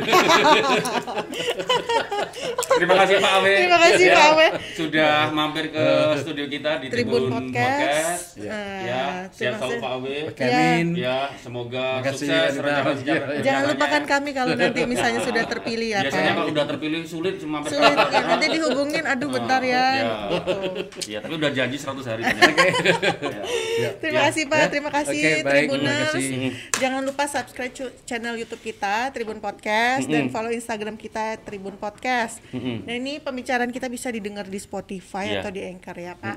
Terima 2.76 2.94
kasih 2.98 3.14
Pak 3.22 3.32
Awe. 3.38 3.54
Terima 3.56 3.78
kasih, 3.78 4.04
Ya, 4.04 4.14
Pak 4.14 4.26
Awe. 4.34 4.46
Sudah 4.74 5.12
mampir 5.30 5.70
ke 5.70 5.84
studio 6.20 6.46
kita 6.46 6.82
di 6.82 6.90
Tribun 6.90 7.30
Tribun, 7.30 7.54
Podcast. 7.54 8.34
Ya, 8.34 8.50
ya 8.82 9.02
terima 9.30 9.30
sehat 9.30 9.54
selalu 9.56 9.70
kasih. 9.70 9.80
Pak 9.80 9.92
Awe. 9.94 10.16
Amin. 10.42 10.86
Ya, 10.92 11.18
semoga 11.38 11.86
Makasih, 12.02 12.26
sukses 12.26 12.52
rencana- 12.58 12.94
Iya, 12.96 13.14
iya. 13.14 13.40
Jangan 13.40 13.62
lupakan 13.70 14.02
kami 14.04 14.30
kalau 14.34 14.52
nanti 14.54 14.80
misalnya 14.84 15.20
sudah 15.22 15.44
terpilih 15.46 15.88
ya 15.88 16.00
Biasanya 16.02 16.26
Pak. 16.26 16.36
kalau 16.36 16.50
udah 16.50 16.64
terpilih 16.66 17.00
sulit 17.06 17.34
cuma 17.38 17.56
Sulit 17.62 17.94
ya, 17.96 18.20
nanti 18.26 18.46
dihubungin, 18.50 19.04
aduh 19.06 19.28
bentar 19.30 19.62
ya. 19.62 19.86
Ya. 19.96 20.10
Gitu. 20.34 20.54
Iya, 21.06 21.18
tapi 21.22 21.34
udah 21.38 21.50
janji 21.52 21.76
100 21.78 22.02
hari. 22.04 22.22
Ya. 23.76 23.90
Terima 23.98 24.20
kasih 24.24 24.42
Pak, 24.46 24.56
Ya. 24.58 24.66
terima 24.68 24.90
kasih 24.90 25.20
Oke, 25.20 25.32
baik. 25.42 25.68
Tribuners. 25.68 26.10
Terima 26.10 26.38
kasih. 26.40 26.50
Jangan 26.76 27.02
lupa 27.02 27.24
subscribe 27.26 27.72
channel 28.02 28.34
YouTube 28.34 28.62
kita 28.62 28.94
Tribun 29.10 29.38
Podcast 29.38 30.04
dan 30.06 30.28
follow 30.28 30.48
Instagram 30.48 30.96
kita 30.96 31.36
Tribun 31.38 31.76
Podcast. 31.76 32.40
Nah 32.52 32.94
ini 32.94 33.18
pembicaraan 33.18 33.68
kita 33.68 33.86
bisa 33.86 34.08
didengar 34.08 34.44
di 34.44 34.56
Spotify 34.56 35.28
Iya. 35.28 35.40
atau 35.40 35.50
di 35.50 35.60
Anchor 35.62 35.92
ya 35.94 36.12
Pak. 36.14 36.36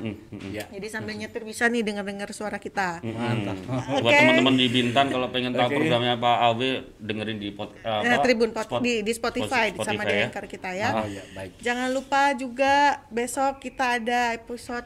Ya. 0.49 0.63
Jadi 0.69 0.87
sambil 0.87 1.15
nyetir 1.15 1.43
bisa 1.43 1.65
nih 1.65 1.81
dengar-dengar 1.81 2.27
suara 2.29 2.57
kita. 2.57 2.99
Mantap. 3.01 3.55
Buat 3.65 4.03
Oke. 4.03 4.15
teman-teman 4.15 4.55
di 4.55 4.67
Bintan 4.67 5.05
kalau 5.07 5.27
pengen 5.29 5.51
tahu 5.53 5.67
Oke. 5.69 5.75
programnya 5.77 6.15
Pak 6.15 6.37
Awe 6.45 6.69
dengerin 6.97 7.37
di 7.37 7.49
pod, 7.51 7.71
Nah, 7.79 8.03
apa? 8.03 8.21
Tribun 8.21 8.51
Pod- 8.51 8.67
Spot- 8.67 8.81
di, 8.81 8.99
di 8.99 9.11
Spotify, 9.11 9.71
Spotify 9.71 9.87
sama 9.87 10.03
di 10.03 10.13
ya. 10.13 10.23
Anchor 10.25 10.45
kita 10.45 10.69
ya. 10.71 10.89
Oh 10.93 11.07
ya, 11.07 11.23
baik. 11.33 11.51
Jangan 11.59 11.89
lupa 11.89 12.21
juga 12.33 12.73
besok 13.07 13.59
kita 13.59 13.95
ada 13.95 14.35
episode 14.35 14.85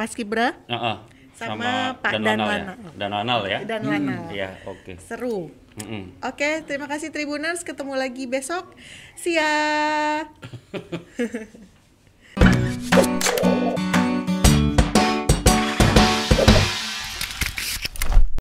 Pas 0.00 0.08
Kibra 0.16 0.56
Heeh. 0.64 0.96
Sama 1.36 1.92
Pak 2.00 2.16
Danwanal 2.16 2.36
Danwana. 2.36 2.72
ya. 2.72 2.96
Danwanal 2.96 3.40
ya. 3.48 3.58
dan 3.64 3.80
Lana. 3.84 4.16
Iya, 4.28 4.48
oke. 4.68 5.00
Seru. 5.00 5.48
Mm-mm. 5.80 6.20
Oke, 6.20 6.60
terima 6.68 6.84
kasih 6.84 7.08
Tribuners. 7.08 7.64
Ketemu 7.64 7.96
lagi 7.96 8.28
besok. 8.28 8.76
Ya. 9.24 10.28